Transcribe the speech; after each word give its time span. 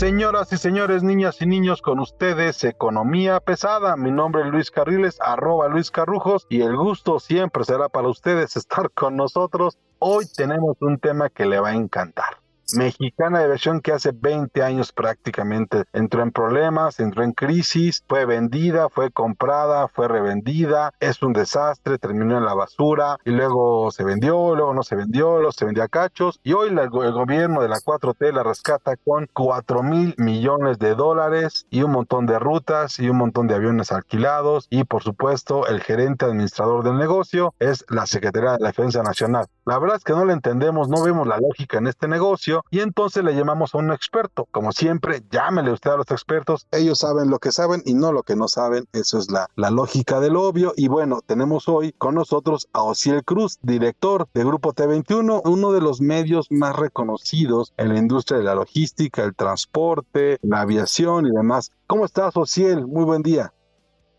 Señoras 0.00 0.50
y 0.50 0.56
señores, 0.56 1.02
niñas 1.02 1.42
y 1.42 1.46
niños, 1.46 1.82
con 1.82 2.00
ustedes 2.00 2.64
Economía 2.64 3.38
Pesada. 3.38 3.98
Mi 3.98 4.10
nombre 4.10 4.40
es 4.40 4.48
Luis 4.48 4.70
Carriles, 4.70 5.18
arroba 5.20 5.68
Luis 5.68 5.90
Carrujos, 5.90 6.46
y 6.48 6.62
el 6.62 6.74
gusto 6.74 7.20
siempre 7.20 7.64
será 7.64 7.90
para 7.90 8.08
ustedes 8.08 8.56
estar 8.56 8.90
con 8.92 9.16
nosotros. 9.16 9.76
Hoy 9.98 10.24
tenemos 10.34 10.78
un 10.80 10.98
tema 10.98 11.28
que 11.28 11.44
le 11.44 11.60
va 11.60 11.68
a 11.68 11.74
encantar 11.74 12.39
mexicana 12.74 13.40
de 13.40 13.48
versión 13.48 13.80
que 13.80 13.92
hace 13.92 14.12
20 14.12 14.62
años 14.62 14.92
prácticamente 14.92 15.84
entró 15.92 16.22
en 16.22 16.32
problemas, 16.32 17.00
entró 17.00 17.22
en 17.22 17.32
crisis, 17.32 18.04
fue 18.08 18.24
vendida, 18.24 18.88
fue 18.88 19.10
comprada, 19.10 19.88
fue 19.88 20.08
revendida, 20.08 20.92
es 21.00 21.22
un 21.22 21.32
desastre, 21.32 21.98
terminó 21.98 22.38
en 22.38 22.44
la 22.44 22.54
basura 22.54 23.18
y 23.24 23.30
luego 23.30 23.90
se 23.90 24.04
vendió, 24.04 24.54
luego 24.54 24.74
no 24.74 24.82
se 24.82 24.96
vendió, 24.96 25.36
luego 25.36 25.52
se 25.52 25.64
vendió 25.64 25.82
a 25.84 25.88
cachos 25.88 26.40
y 26.42 26.52
hoy 26.52 26.70
la, 26.70 26.82
el 26.82 26.90
gobierno 26.90 27.62
de 27.62 27.68
la 27.68 27.78
4T 27.78 28.32
la 28.32 28.42
rescata 28.42 28.96
con 28.96 29.28
4 29.32 29.82
mil 29.82 30.14
millones 30.18 30.78
de 30.78 30.94
dólares 30.94 31.66
y 31.70 31.82
un 31.82 31.92
montón 31.92 32.26
de 32.26 32.38
rutas 32.38 32.98
y 32.98 33.08
un 33.08 33.16
montón 33.16 33.46
de 33.46 33.54
aviones 33.54 33.92
alquilados 33.92 34.66
y 34.70 34.84
por 34.84 35.02
supuesto 35.02 35.66
el 35.66 35.80
gerente 35.80 36.24
administrador 36.24 36.84
del 36.84 36.98
negocio 36.98 37.54
es 37.58 37.84
la 37.88 38.06
Secretaría 38.06 38.52
de 38.52 38.60
la 38.60 38.68
Defensa 38.68 39.02
Nacional. 39.02 39.46
La 39.64 39.78
verdad 39.78 39.96
es 39.96 40.04
que 40.04 40.12
no 40.12 40.24
le 40.24 40.32
entendemos, 40.32 40.88
no 40.88 41.02
vemos 41.02 41.26
la 41.26 41.38
lógica 41.38 41.78
en 41.78 41.86
este 41.86 42.08
negocio 42.08 42.59
y 42.70 42.80
entonces 42.80 43.24
le 43.24 43.34
llamamos 43.34 43.74
a 43.74 43.78
un 43.78 43.92
experto. 43.92 44.46
Como 44.50 44.72
siempre, 44.72 45.22
llámele 45.30 45.72
usted 45.72 45.90
a 45.90 45.96
los 45.96 46.10
expertos, 46.10 46.66
ellos 46.70 46.98
saben 46.98 47.30
lo 47.30 47.38
que 47.38 47.52
saben 47.52 47.82
y 47.84 47.94
no 47.94 48.12
lo 48.12 48.22
que 48.22 48.36
no 48.36 48.48
saben, 48.48 48.86
eso 48.92 49.18
es 49.18 49.30
la, 49.30 49.48
la 49.56 49.70
lógica 49.70 50.20
del 50.20 50.36
obvio. 50.36 50.72
Y 50.76 50.88
bueno, 50.88 51.20
tenemos 51.24 51.68
hoy 51.68 51.92
con 51.92 52.14
nosotros 52.14 52.68
a 52.72 52.82
Ociel 52.82 53.24
Cruz, 53.24 53.58
director 53.62 54.28
de 54.34 54.44
Grupo 54.44 54.72
T21, 54.72 55.42
uno 55.44 55.72
de 55.72 55.80
los 55.80 56.00
medios 56.00 56.46
más 56.50 56.76
reconocidos 56.76 57.72
en 57.76 57.90
la 57.90 57.98
industria 57.98 58.38
de 58.38 58.44
la 58.44 58.54
logística, 58.54 59.24
el 59.24 59.34
transporte, 59.34 60.38
la 60.42 60.62
aviación 60.62 61.26
y 61.26 61.30
demás. 61.30 61.70
¿Cómo 61.86 62.04
estás, 62.04 62.36
Ociel? 62.36 62.86
Muy 62.86 63.04
buen 63.04 63.22
día. 63.22 63.52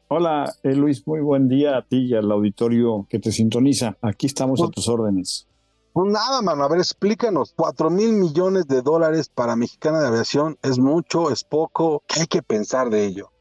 Hola, 0.07 0.51
eh, 0.63 0.75
Luis, 0.75 1.07
muy 1.07 1.21
buen 1.21 1.47
día 1.47 1.77
a 1.77 1.85
ti 1.85 2.07
y 2.07 2.13
al 2.13 2.29
auditorio 2.31 3.07
que 3.09 3.19
te 3.19 3.31
sintoniza. 3.31 3.97
Aquí 4.01 4.25
estamos 4.25 4.61
a 4.61 4.67
tus 4.67 4.89
órdenes. 4.89 5.47
Pues 5.93 6.11
nada, 6.11 6.41
mano, 6.41 6.63
a 6.63 6.69
ver, 6.69 6.79
explícanos. 6.79 7.53
Cuatro 7.55 7.89
mil 7.89 8.13
millones 8.13 8.67
de 8.67 8.81
dólares 8.81 9.29
para 9.29 9.55
Mexicana 9.55 9.99
de 10.01 10.07
Aviación, 10.07 10.57
¿es 10.61 10.79
mucho, 10.79 11.31
es 11.31 11.43
poco? 11.43 12.03
¿Qué 12.07 12.21
hay 12.21 12.27
que 12.27 12.41
pensar 12.41 12.89
de 12.89 13.05
ello? 13.05 13.31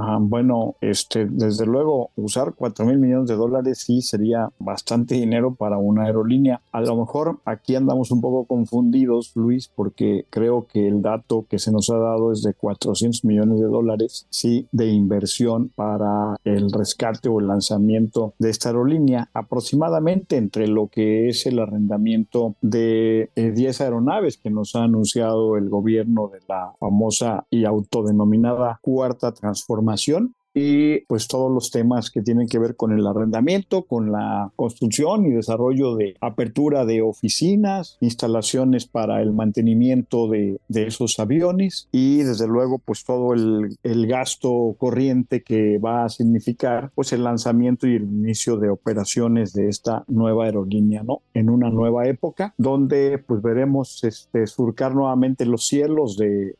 Ah, 0.00 0.18
bueno, 0.20 0.76
este, 0.80 1.26
desde 1.26 1.66
luego, 1.66 2.10
usar 2.14 2.54
4 2.54 2.86
mil 2.86 2.98
millones 2.98 3.28
de 3.28 3.34
dólares 3.34 3.78
sí 3.78 4.00
sería 4.00 4.48
bastante 4.60 5.16
dinero 5.16 5.56
para 5.56 5.76
una 5.76 6.04
aerolínea. 6.04 6.60
A 6.70 6.80
lo 6.82 6.94
mejor 6.94 7.40
aquí 7.44 7.74
andamos 7.74 8.12
un 8.12 8.20
poco 8.20 8.44
confundidos, 8.44 9.32
Luis, 9.34 9.68
porque 9.74 10.24
creo 10.30 10.68
que 10.68 10.86
el 10.86 11.02
dato 11.02 11.46
que 11.50 11.58
se 11.58 11.72
nos 11.72 11.90
ha 11.90 11.98
dado 11.98 12.30
es 12.30 12.42
de 12.42 12.54
400 12.54 13.24
millones 13.24 13.58
de 13.58 13.66
dólares, 13.66 14.28
sí, 14.30 14.68
de 14.70 14.86
inversión 14.86 15.72
para 15.74 16.36
el 16.44 16.70
rescate 16.70 17.28
o 17.28 17.40
el 17.40 17.48
lanzamiento 17.48 18.34
de 18.38 18.50
esta 18.50 18.68
aerolínea, 18.68 19.30
aproximadamente 19.34 20.36
entre 20.36 20.68
lo 20.68 20.86
que 20.86 21.28
es 21.28 21.44
el 21.46 21.58
arrendamiento 21.58 22.54
de 22.60 23.30
10 23.34 23.80
aeronaves 23.80 24.36
que 24.36 24.50
nos 24.50 24.76
ha 24.76 24.84
anunciado 24.84 25.56
el 25.56 25.68
gobierno 25.68 26.28
de 26.28 26.38
la 26.46 26.72
famosa 26.78 27.46
y 27.50 27.64
autodenominada 27.64 28.78
cuarta 28.80 29.32
transformación 29.32 29.87
información 29.88 30.34
y 30.58 31.00
pues 31.06 31.28
todos 31.28 31.52
los 31.52 31.70
temas 31.70 32.10
que 32.10 32.22
tienen 32.22 32.48
que 32.48 32.58
ver 32.58 32.74
con 32.74 32.92
el 32.92 33.06
arrendamiento, 33.06 33.82
con 33.82 34.10
la 34.10 34.50
construcción 34.56 35.26
y 35.26 35.30
desarrollo 35.30 35.94
de 35.94 36.16
apertura 36.20 36.84
de 36.84 37.02
oficinas, 37.02 37.96
instalaciones 38.00 38.86
para 38.86 39.22
el 39.22 39.32
mantenimiento 39.32 40.28
de, 40.28 40.58
esos 40.68 41.18
aviones 41.18 41.88
y 41.92 42.18
desde 42.18 42.46
luego 42.46 42.78
pues 42.78 43.04
todo 43.04 43.34
el, 43.34 43.76
gasto 44.08 44.74
corriente 44.78 45.42
que 45.42 45.78
va 45.78 46.04
a 46.04 46.08
significar 46.08 46.90
pues 46.94 47.12
el 47.12 47.24
lanzamiento 47.24 47.86
y 47.86 47.96
el 47.96 48.04
inicio 48.04 48.56
de 48.56 48.70
operaciones 48.70 49.52
de 49.52 49.68
esta 49.68 50.04
nueva 50.06 50.46
aerolínea, 50.46 51.02
¿no? 51.02 51.20
En 51.34 51.50
una 51.50 51.68
nueva 51.68 52.06
época 52.06 52.54
donde 52.56 53.18
pues 53.18 53.42
veremos 53.42 54.02
este, 54.04 54.46
surcar 54.46 54.94
nuevamente 54.94 55.44
los 55.44 55.66
cielos 55.66 56.16
de 56.16 56.54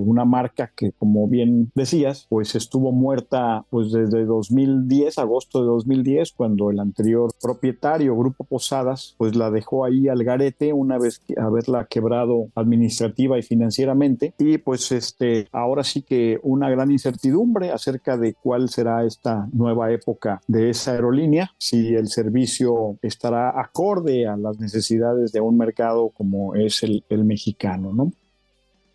una 0.00 0.24
marca 0.24 0.70
que 0.76 0.92
como 0.92 1.26
bien 1.26 1.72
decías 1.74 2.26
pues 2.28 2.54
estuvo 2.54 2.92
muerta 2.92 3.41
pues 3.70 3.92
desde 3.92 4.24
2010, 4.24 5.18
agosto 5.18 5.60
de 5.60 5.66
2010, 5.66 6.32
cuando 6.32 6.70
el 6.70 6.80
anterior 6.80 7.30
propietario, 7.40 8.16
Grupo 8.16 8.44
Posadas, 8.44 9.14
pues 9.18 9.34
la 9.36 9.50
dejó 9.50 9.84
ahí 9.84 10.08
al 10.08 10.24
garete 10.24 10.72
una 10.72 10.98
vez 10.98 11.18
que 11.18 11.34
haberla 11.40 11.86
quebrado 11.86 12.48
administrativa 12.54 13.38
y 13.38 13.42
financieramente. 13.42 14.34
Y 14.38 14.58
pues 14.58 14.92
este, 14.92 15.48
ahora 15.52 15.84
sí 15.84 16.02
que 16.02 16.38
una 16.42 16.70
gran 16.70 16.90
incertidumbre 16.90 17.70
acerca 17.70 18.16
de 18.16 18.34
cuál 18.34 18.68
será 18.68 19.04
esta 19.04 19.48
nueva 19.52 19.92
época 19.92 20.40
de 20.46 20.70
esa 20.70 20.92
aerolínea, 20.92 21.52
si 21.58 21.94
el 21.94 22.08
servicio 22.08 22.96
estará 23.02 23.60
acorde 23.60 24.26
a 24.26 24.36
las 24.36 24.58
necesidades 24.58 25.32
de 25.32 25.40
un 25.40 25.56
mercado 25.56 26.10
como 26.10 26.54
es 26.54 26.82
el, 26.82 27.04
el 27.08 27.24
mexicano, 27.24 27.92
¿no? 27.92 28.12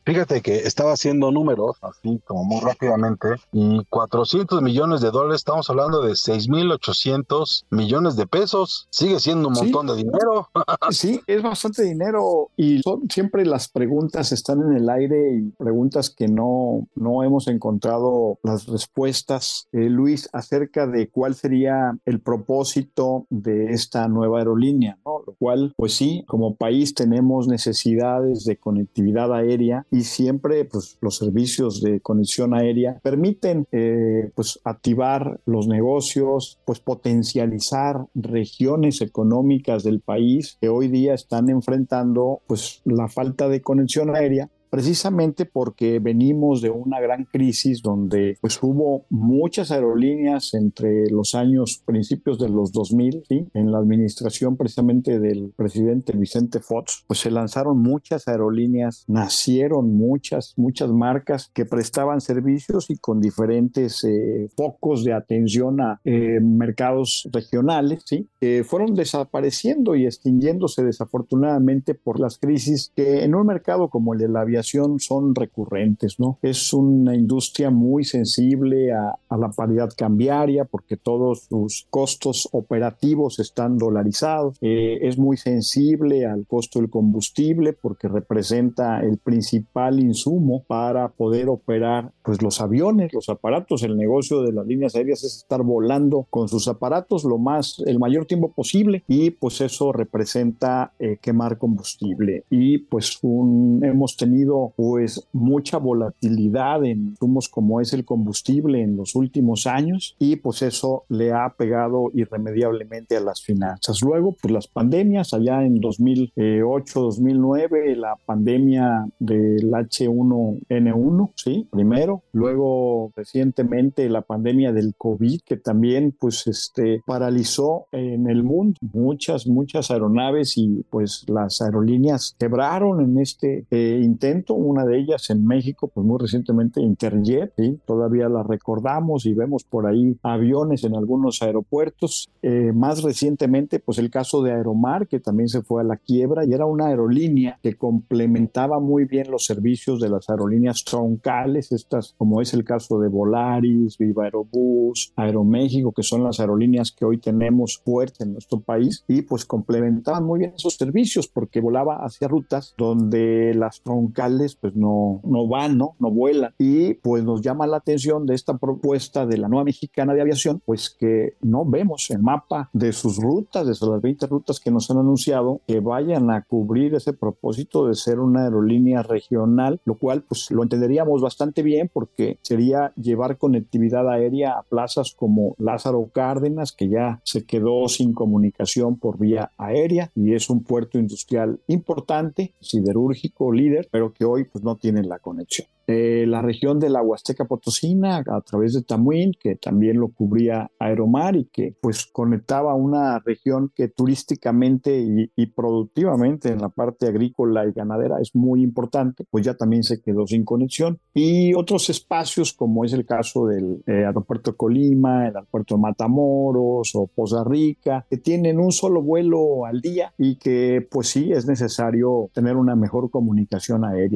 Fíjate 0.08 0.42
que 0.42 0.60
estaba 0.60 0.94
haciendo 0.94 1.34
números, 1.34 1.76
así 1.82 2.22
como 2.24 2.46
muy 2.46 2.62
rápidamente, 2.62 3.28
y 3.52 3.84
400 3.90 4.62
millones 4.62 5.02
de 5.02 5.12
dólares, 5.12 5.42
estamos 5.42 5.70
hablando 5.70 6.02
de 6.02 6.14
6.800 6.14 7.66
millones 7.72 8.16
de 8.16 8.26
pesos. 8.26 8.88
Sigue 8.90 9.20
siendo 9.20 9.50
un 9.50 9.56
montón 9.56 9.88
de 9.88 9.98
dinero. 9.98 10.48
sí, 10.92 11.20
es 11.28 11.44
bastante 11.44 11.84
dinero 11.84 12.52
y 12.56 12.82
son 12.84 13.10
siempre 13.10 13.46
las 13.46 13.68
preguntas 13.68 14.32
están 14.32 14.62
en 14.62 14.78
el 14.78 14.90
aire 14.90 15.40
y 15.40 15.50
preguntas 15.58 16.10
que 16.10 16.30
no, 16.30 16.88
no 16.96 17.24
hemos 17.26 17.50
encontrado 17.50 18.40
las 18.44 18.66
respuestas, 18.68 19.68
eh, 19.74 19.90
Luis, 19.90 20.30
acerca 20.32 20.88
de 20.88 21.10
cuál 21.10 21.36
sería 21.36 21.98
el 22.06 22.22
propósito 22.22 23.26
de 23.30 23.74
esta 23.74 24.08
nueva 24.08 24.40
aerolínea, 24.40 24.98
¿no? 25.04 25.17
Lo 25.28 25.34
cual, 25.34 25.74
pues 25.76 25.94
sí, 25.94 26.24
como 26.26 26.56
país 26.56 26.94
tenemos 26.94 27.50
necesidades 27.50 28.46
de 28.46 28.56
conectividad 28.56 29.34
aérea 29.34 29.86
y 29.92 30.02
siempre 30.04 30.64
pues, 30.64 30.98
los 31.02 31.18
servicios 31.18 31.82
de 31.82 32.00
conexión 32.00 32.54
aérea 32.54 33.00
permiten 33.04 33.68
eh, 33.74 34.32
pues, 34.36 34.58
activar 34.64 35.42
los 35.46 35.68
negocios, 35.68 36.60
pues 36.64 36.80
potencializar 36.80 38.06
regiones 38.16 39.02
económicas 39.02 39.84
del 39.84 40.00
país 40.00 40.58
que 40.62 40.70
hoy 40.70 40.88
día 40.88 41.14
están 41.14 41.50
enfrentando 41.50 42.42
pues 42.48 42.82
la 42.86 43.10
falta 43.10 43.50
de 43.50 43.62
conexión 43.62 44.16
aérea 44.16 44.50
precisamente 44.70 45.46
porque 45.46 46.00
venimos 46.00 46.62
de 46.62 46.70
una 46.70 47.00
gran 47.00 47.26
crisis 47.26 47.82
donde 47.82 48.38
pues 48.42 48.62
hubo 48.62 49.06
muchas 49.10 49.72
aerolíneas 49.72 50.54
entre 50.54 51.10
los 51.10 51.36
años 51.36 51.82
principios 51.86 52.40
de 52.40 52.50
los 52.50 52.72
2000, 52.72 53.24
¿sí? 53.28 53.48
en 53.54 53.72
la 53.72 53.80
administración 53.80 54.58
precisamente 54.58 55.20
del 55.20 55.54
presidente 55.56 56.14
Vicente 56.14 56.60
Fox, 56.60 57.04
pues 57.08 57.20
se 57.20 57.32
lanzaron 57.32 57.80
muchas 57.80 58.28
aerolíneas, 58.28 59.06
nacieron 59.08 59.96
muchas, 59.96 60.54
muchas 60.58 60.90
marcas 60.92 61.50
que 61.54 61.66
prestaban 61.66 62.22
servicios 62.22 62.90
y 62.90 62.98
con 62.98 63.20
diferentes 63.20 64.04
eh, 64.04 64.50
focos 64.56 65.04
de 65.04 65.14
atención 65.14 65.82
a 65.82 66.00
eh, 66.04 66.40
mercados 66.42 67.28
regionales, 67.32 68.04
¿sí? 68.06 68.28
que 68.40 68.64
fueron 68.64 68.96
desapareciendo 68.96 69.96
y 69.96 70.06
extinguiéndose 70.06 70.84
desafortunadamente 70.84 71.94
por 71.94 72.20
las 72.20 72.38
crisis 72.38 72.92
que 72.96 73.24
en 73.24 73.36
un 73.36 73.48
mercado 73.48 73.90
como 73.90 74.14
el 74.14 74.20
de 74.20 74.28
la 74.28 74.42
aviación 74.42 74.58
son 75.00 75.36
recurrentes, 75.36 76.20
¿no? 76.20 76.40
Es 76.42 76.74
una 76.74 77.16
industria 77.16 77.70
muy 77.70 78.04
sensible 78.04 78.92
a, 78.94 79.18
la 79.38 79.50
paridad 79.50 79.90
cambiaria 79.96 80.66
porque 80.66 80.98
todos 80.98 81.44
sus 81.50 81.86
costos 81.90 82.50
operativos 82.52 83.40
están 83.40 83.78
dolarizados. 83.78 84.58
Eh, 84.62 85.00
es 85.02 85.18
muy 85.18 85.38
sensible 85.38 86.26
al 86.26 86.46
costo 86.48 86.80
del 86.80 86.90
combustible 86.90 87.74
porque 87.74 88.08
representa 88.08 89.00
el 89.02 89.18
principal 89.18 90.00
insumo 90.00 90.64
para 90.68 91.10
poder 91.10 91.50
operar 91.50 92.12
pues 92.24 92.42
los 92.42 92.62
aviones, 92.62 93.14
los 93.14 93.30
aparatos. 93.30 93.84
El 93.84 93.96
negocio 93.98 94.42
de 94.42 94.54
las 94.54 94.66
líneas 94.66 94.96
aéreas 94.96 95.24
es 95.24 95.38
estar 95.38 95.62
volando 95.64 96.26
con 96.30 96.48
sus 96.48 96.68
aparatos 96.68 97.24
lo 97.24 97.38
más, 97.38 97.82
el 97.86 98.00
mayor 98.00 98.26
tiempo 98.26 98.52
posible 98.52 99.04
y 99.08 99.32
pues 99.32 99.62
eso 99.62 99.92
representa 99.92 100.94
eh, 101.00 101.18
quemar 101.22 101.58
combustible. 101.58 102.44
Y 102.50 102.80
pues 102.80 103.20
hemos 103.22 104.18
tenido 104.18 104.47
pues 104.76 105.28
mucha 105.34 105.78
volatilidad 105.78 106.84
en 106.86 107.10
insumos 107.10 107.50
como 107.50 107.82
es 107.82 107.94
el 107.94 108.06
combustible 108.06 108.82
en 108.82 108.98
los 108.98 109.16
últimos 109.16 109.68
años 109.68 110.16
y 110.20 110.38
pues 110.38 110.62
eso 110.62 111.04
le 111.10 111.32
ha 111.34 111.54
pegado 111.58 112.12
irremediablemente 112.14 113.18
a 113.18 113.22
las 113.22 113.42
finanzas. 113.42 114.02
Luego 114.02 114.36
pues 114.42 114.52
las 114.52 114.68
pandemias 114.68 115.34
allá 115.34 115.64
en 115.64 115.80
2008, 115.80 117.02
2009, 117.02 117.96
la 117.96 118.16
pandemia 118.26 119.08
del 119.20 119.72
H1N1, 119.72 121.32
sí, 121.36 121.68
primero, 121.72 122.24
luego 122.32 123.12
recientemente 123.16 124.10
la 124.10 124.22
pandemia 124.22 124.72
del 124.72 124.96
COVID 124.98 125.42
que 125.46 125.58
también 125.58 126.16
pues 126.18 126.48
este 126.48 127.02
paralizó 127.06 127.88
en 127.92 128.30
el 128.30 128.44
mundo 128.44 128.78
muchas 128.82 129.48
muchas 129.48 129.92
aeronaves 129.92 130.58
y 130.58 130.86
pues 130.90 131.26
las 131.28 131.62
aerolíneas 131.62 132.36
quebraron 132.40 133.02
en 133.02 133.20
este 133.20 133.66
eh, 133.72 134.02
intento, 134.04 134.37
una 134.50 134.86
de 134.86 135.00
ellas 135.00 135.30
en 135.30 135.46
México 135.46 135.88
pues 135.88 136.06
muy 136.06 136.18
recientemente 136.20 136.82
Interjet, 136.82 137.54
¿sí? 137.58 137.80
todavía 137.86 138.30
la 138.30 138.44
recordamos 138.44 139.26
y 139.26 139.34
vemos 139.34 139.64
por 139.64 139.88
ahí 139.88 140.18
aviones 140.24 140.84
en 140.84 140.96
algunos 140.96 141.42
aeropuertos, 141.42 142.30
eh, 142.42 142.72
más 142.74 143.04
recientemente 143.04 143.80
pues 143.80 143.98
el 143.98 144.10
caso 144.10 144.42
de 144.42 144.52
Aeromar 144.52 145.08
que 145.08 145.20
también 145.20 145.50
se 145.50 145.62
fue 145.62 145.82
a 145.82 145.84
la 145.84 145.98
quiebra 145.98 146.46
y 146.46 146.54
era 146.54 146.66
una 146.66 146.88
aerolínea 146.88 147.60
que 147.62 147.76
complementaba 147.76 148.80
muy 148.80 149.06
bien 149.06 149.32
los 149.32 149.46
servicios 149.46 150.00
de 150.00 150.10
las 150.10 150.30
aerolíneas 150.30 150.84
troncales, 150.84 151.72
estas 151.72 152.16
como 152.18 152.42
es 152.42 152.54
el 152.54 152.64
caso 152.64 153.00
de 153.00 153.08
Volaris, 153.08 153.98
Viva 153.98 154.26
Aerobús, 154.26 155.14
Aeroméxico, 155.16 155.92
que 155.92 156.04
son 156.04 156.24
las 156.24 156.40
aerolíneas 156.40 156.92
que 156.92 157.06
hoy 157.06 157.18
tenemos 157.18 157.78
fuerte 157.84 158.24
en 158.24 158.34
nuestro 158.34 158.60
país 158.60 159.04
y 159.08 159.22
pues 159.22 159.46
complementaban 159.46 160.24
muy 160.24 160.40
bien 160.40 160.54
esos 160.56 160.76
servicios 160.76 161.28
porque 161.28 161.60
volaba 161.60 161.98
hacia 161.98 162.28
rutas 162.28 162.74
donde 162.78 163.54
las 163.54 163.82
troncales 163.82 164.27
pues 164.60 164.76
no, 164.76 165.22
no 165.24 165.48
van, 165.48 165.78
¿no? 165.78 165.96
no 166.00 166.12
vuelan 166.12 166.54
y 166.58 166.96
pues 166.96 167.24
nos 167.24 167.42
llama 167.42 167.68
la 167.68 167.78
atención 167.78 168.26
de 168.26 168.36
esta 168.36 168.58
propuesta 168.58 169.26
de 169.26 169.38
la 169.38 169.48
nueva 169.48 169.66
mexicana 169.66 170.14
de 170.14 170.22
aviación 170.22 170.62
pues 170.66 170.90
que 170.90 171.36
no 171.42 171.66
vemos 171.66 172.10
el 172.10 172.20
mapa 172.20 172.70
de 172.74 172.92
sus 172.92 173.18
rutas, 173.18 173.66
de 173.66 173.88
las 173.88 174.02
20 174.02 174.28
rutas 174.28 174.60
que 174.60 174.72
nos 174.72 174.90
han 174.92 174.98
anunciado 174.98 175.62
que 175.68 175.80
vayan 175.80 176.30
a 176.32 176.44
cubrir 176.44 176.96
ese 176.96 177.14
propósito 177.14 177.88
de 177.88 177.96
ser 177.96 178.20
una 178.20 178.44
aerolínea 178.44 179.04
regional, 179.04 179.80
lo 179.86 179.96
cual 179.96 180.24
pues 180.24 180.52
lo 180.52 180.64
entenderíamos 180.64 181.22
bastante 181.22 181.64
bien 181.64 181.90
porque 181.92 182.40
sería 182.42 182.94
llevar 182.96 183.38
conectividad 183.38 184.10
aérea 184.10 184.54
a 184.54 184.64
plazas 184.64 185.14
como 185.16 185.56
Lázaro 185.58 186.10
Cárdenas, 186.14 186.72
que 186.72 186.90
ya 186.90 187.22
se 187.24 187.46
quedó 187.46 187.88
sin 187.88 188.14
comunicación 188.14 188.98
por 188.98 189.18
vía 189.18 189.52
aérea 189.58 190.12
y 190.16 190.34
es 190.34 190.50
un 190.50 190.64
puerto 190.64 191.00
industrial 191.00 191.60
importante, 191.68 192.54
siderúrgico, 192.60 193.52
líder, 193.52 193.88
pero 193.92 194.14
que 194.18 194.26
hoy 194.26 194.46
pues 194.46 194.64
no 194.64 194.76
tiene 194.78 195.04
la 195.04 195.20
conexión. 195.20 195.68
Eh, 195.90 196.26
la 196.28 196.42
región 196.42 196.80
de 196.80 196.90
la 196.90 197.02
Huasteca 197.02 197.46
Potosina 197.46 198.18
a 198.18 198.42
través 198.42 198.74
de 198.74 198.84
Tamuín, 198.84 199.32
que 199.40 199.56
también 199.56 200.02
lo 200.02 200.10
cubría 200.10 200.70
Aeromar 200.80 201.38
y 201.38 201.46
que 201.46 201.76
pues 201.82 202.06
conectaba 202.06 202.76
una 202.76 203.20
región 203.20 203.72
que 203.74 203.88
turísticamente 203.88 205.00
y, 205.34 205.46
productivamente 205.56 206.50
en 206.50 206.60
la 206.60 206.68
parte 206.68 207.08
agrícola 207.08 207.66
y 207.66 207.72
ganadera 207.72 208.20
es 208.22 208.36
muy 208.36 208.62
importante, 208.62 209.26
pues 209.32 209.46
ya 209.46 209.54
también 209.54 209.84
se 209.84 210.02
quedó 210.02 210.28
sin 210.28 210.44
conexión. 210.44 211.00
Y 211.14 211.54
otros 211.54 211.90
espacios 211.90 212.52
como 212.52 212.84
es 212.84 212.92
el 212.92 213.06
caso 213.06 213.48
del 213.48 213.82
eh, 213.88 214.06
aeropuerto 214.06 214.58
Colima, 214.58 215.28
el 215.30 215.38
aeropuerto 215.38 215.76
de 215.76 215.82
Matamoros 215.82 216.92
o 216.96 217.08
Poza 217.08 217.46
Rica, 217.46 218.06
que 218.10 218.18
tienen 218.18 218.60
un 218.60 218.74
solo 218.74 219.02
vuelo 219.02 219.66
al 219.66 219.80
día 219.80 220.14
y 220.18 220.36
que 220.36 220.86
pues 220.92 221.08
sí 221.08 221.32
es 221.32 221.48
necesario 221.48 222.30
tener 222.34 222.58
una 222.58 222.76
mejor 222.76 223.10
comunicación 223.10 223.86
aérea 223.86 224.07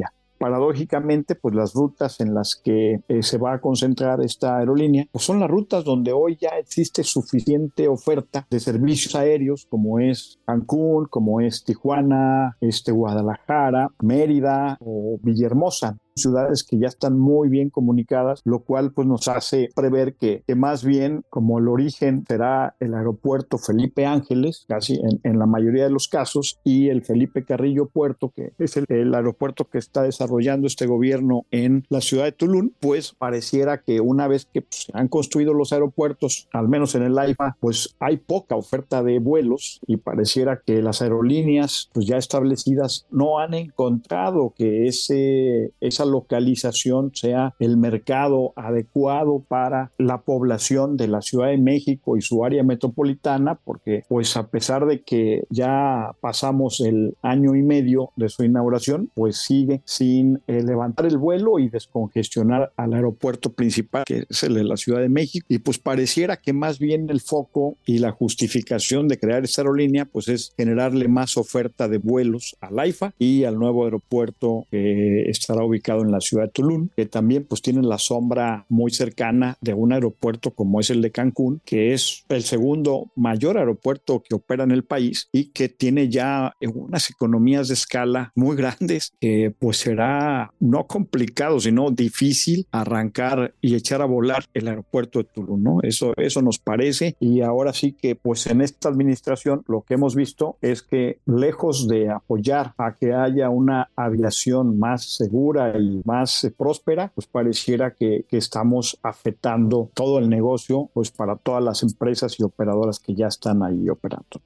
paradójicamente, 0.42 1.36
pues 1.36 1.54
las 1.54 1.76
rutas 1.76 2.20
en 2.20 2.34
las 2.34 2.56
que 2.56 3.00
eh, 3.08 3.22
se 3.22 3.38
va 3.38 3.54
a 3.54 3.62
concentrar 3.62 4.22
esta 4.22 4.58
aerolínea, 4.58 5.06
pues 5.12 5.24
son 5.24 5.40
las 5.40 5.48
rutas 5.48 5.84
donde 5.84 6.14
hoy 6.14 6.36
ya 6.42 6.50
existe 6.58 7.04
suficiente 7.04 7.88
oferta 7.88 8.48
de 8.50 8.60
servicios 8.60 9.14
aéreos, 9.14 9.68
como 9.70 10.00
es 10.00 10.40
Cancún, 10.48 11.06
como 11.06 11.42
es 11.42 11.64
Tijuana, 11.64 12.58
este 12.60 12.92
Guadalajara, 12.92 13.90
Mérida 14.02 14.80
o 14.82 15.20
Villahermosa 15.22 16.00
ciudades 16.16 16.64
que 16.64 16.78
ya 16.78 16.88
están 16.88 17.18
muy 17.18 17.50
bien 17.50 17.70
comunicadas, 17.70 18.42
lo 18.46 18.60
cual 18.60 18.92
pues 18.92 19.08
nos 19.08 19.28
hace 19.28 19.70
prever 19.76 20.16
que, 20.16 20.44
más 20.56 20.84
bien 20.84 21.24
como 21.30 21.60
el 21.60 21.68
origen 21.68 22.26
será 22.28 22.76
el 22.80 22.94
aeropuerto 22.94 23.58
Felipe 23.58 24.06
Ángeles, 24.06 24.66
casi 24.68 25.00
en, 25.24 25.40
la 25.40 25.46
mayoría 25.46 25.86
de 25.86 25.90
los 25.90 26.08
casos, 26.08 26.60
y 26.64 26.90
el 26.90 27.04
Felipe 27.04 27.44
Carrillo 27.44 27.88
Puerto, 27.88 28.32
que 28.36 28.54
es 28.60 28.78
el, 28.78 29.14
aeropuerto 29.14 29.66
que 29.66 29.78
está 29.78 30.04
desarrollando 30.04 30.68
este 30.68 30.86
gobierno 30.86 31.46
en 31.52 31.86
la 31.90 32.02
ciudad 32.02 32.26
de 32.26 32.32
Tulum, 32.32 32.72
pues 32.80 33.14
pareciera 33.14 33.82
que 33.82 34.02
una 34.02 34.28
vez 34.28 34.46
que 34.46 34.62
pues, 34.62 34.88
han 34.94 35.08
construido 35.08 35.54
los 35.54 35.74
aeropuertos, 35.74 36.48
al 36.54 36.68
menos 36.68 36.96
en 36.96 37.04
el 37.04 37.18
AIFA, 37.18 37.58
pues 37.60 37.96
hay 38.00 38.18
poca 38.18 38.56
oferta 38.56 39.04
de 39.04 39.20
vuelos 39.20 39.80
y 39.88 39.98
pareciera 39.98 40.62
que 40.66 40.82
las 40.82 41.02
aerolíneas 41.02 41.90
pues 41.94 42.06
ya 42.06 42.18
establecidas 42.18 43.06
no 43.10 43.40
han 43.40 43.54
encontrado 43.54 44.54
que 44.56 44.88
ese, 44.88 45.72
esa 45.80 46.01
localización 46.06 47.12
sea 47.14 47.54
el 47.60 47.78
mercado 47.78 48.54
adecuado 48.56 49.44
para 49.48 49.92
la 49.98 50.22
población 50.22 50.98
de 50.98 51.08
la 51.08 51.22
Ciudad 51.22 51.48
de 51.48 51.58
México 51.58 52.18
y 52.18 52.22
su 52.22 52.44
área 52.44 52.64
metropolitana, 52.64 53.56
porque 53.56 54.04
pues 54.08 54.36
a 54.38 54.48
pesar 54.48 54.86
de 54.86 55.02
que 55.02 55.44
ya 55.50 56.16
pasamos 56.22 56.80
el 56.82 57.16
año 57.22 57.56
y 57.56 57.64
medio 57.64 58.12
de 58.16 58.30
su 58.30 58.44
inauguración, 58.44 59.10
pues 59.14 59.38
sigue 59.38 59.82
sin 59.86 60.42
eh, 60.48 60.64
levantar 60.64 61.06
el 61.06 61.18
vuelo 61.18 61.60
y 61.60 61.70
descongestionar 61.70 62.72
al 62.76 62.94
aeropuerto 62.94 63.52
principal, 63.54 64.04
que 64.06 64.26
es 64.30 64.44
el 64.44 64.56
de 64.56 64.64
la 64.64 64.78
Ciudad 64.78 65.02
de 65.02 65.10
México. 65.10 65.46
Y 65.50 65.60
pues 65.60 65.80
pareciera 65.80 66.38
que 66.38 66.54
más 66.54 66.80
bien 66.80 67.10
el 67.10 67.22
foco 67.22 67.78
y 67.86 68.00
la 68.00 68.12
justificación 68.12 69.08
de 69.08 69.20
crear 69.20 69.44
esta 69.44 69.62
aerolínea, 69.62 70.06
pues 70.06 70.28
es 70.28 70.54
generarle 70.58 71.08
más 71.08 71.38
oferta 71.38 71.88
de 71.88 71.98
vuelos 71.98 72.56
al 72.62 72.80
AIFA 72.80 73.14
y 73.20 73.44
al 73.44 73.58
nuevo 73.58 73.86
aeropuerto 73.86 74.66
que 74.72 75.30
estará 75.30 75.64
ubicado 75.64 75.91
en 76.00 76.12
la 76.12 76.22
ciudad 76.22 76.46
de 76.46 76.52
Tulum, 76.52 76.90
que 76.96 77.06
también 77.06 77.46
pues 77.48 77.62
tienen 77.62 77.88
la 77.88 77.98
sombra 77.98 78.66
muy 78.70 78.92
cercana 78.92 79.58
de 79.62 79.74
un 79.74 79.94
aeropuerto 79.94 80.52
como 80.52 80.80
es 80.80 80.90
el 80.90 81.02
de 81.02 81.12
Cancún, 81.12 81.62
que 81.66 81.94
es 81.94 82.26
el 82.30 82.44
segundo 82.44 83.12
mayor 83.16 83.58
aeropuerto 83.58 84.24
que 84.28 84.36
opera 84.36 84.64
en 84.64 84.72
el 84.72 84.84
país 84.84 85.28
y 85.32 85.52
que 85.52 85.70
tiene 85.70 86.10
ya 86.10 86.54
unas 86.74 87.10
economías 87.10 87.68
de 87.68 87.74
escala 87.74 88.32
muy 88.36 88.56
grandes, 88.56 89.14
que 89.20 89.54
pues 89.58 89.78
será 89.78 90.54
no 90.60 90.88
complicado, 90.88 91.60
sino 91.60 91.92
difícil 91.92 92.68
arrancar 92.72 93.54
y 93.62 93.76
echar 93.76 94.02
a 94.02 94.06
volar 94.06 94.46
el 94.54 94.68
aeropuerto 94.68 95.20
de 95.20 95.26
Tulum, 95.26 95.62
¿no? 95.62 95.78
Eso, 95.84 96.14
eso 96.18 96.42
nos 96.42 96.60
parece 96.60 97.16
y 97.20 97.42
ahora 97.42 97.74
sí 97.74 97.94
que 97.94 98.16
pues 98.16 98.48
en 98.48 98.62
esta 98.62 98.90
administración 98.90 99.64
lo 99.68 99.82
que 99.82 99.96
hemos 99.96 100.16
visto 100.16 100.58
es 100.62 100.82
que 100.82 101.20
lejos 101.26 101.88
de 101.88 102.10
apoyar 102.10 102.74
a 102.78 102.94
que 102.94 103.14
haya 103.14 103.50
una 103.50 103.90
aviación 103.96 104.80
más 104.80 105.16
segura 105.16 105.78
más 106.06 106.44
eh, 106.44 106.52
próspera, 106.52 107.12
pues 107.14 107.28
pareciera 107.28 107.94
que, 107.94 108.26
estamos 108.32 108.98
afectando 109.04 109.92
todo 109.94 110.18
el 110.20 110.30
negocio, 110.30 110.90
pues 110.94 111.12
para 111.12 111.36
todas 111.36 111.64
las 111.64 111.84
empresas 111.84 112.40
y 112.40 112.44
operadoras 112.44 113.00
que 113.00 113.14
ya 113.14 113.28
están 113.28 113.62
ahí 113.62 113.90
operando 113.90 114.42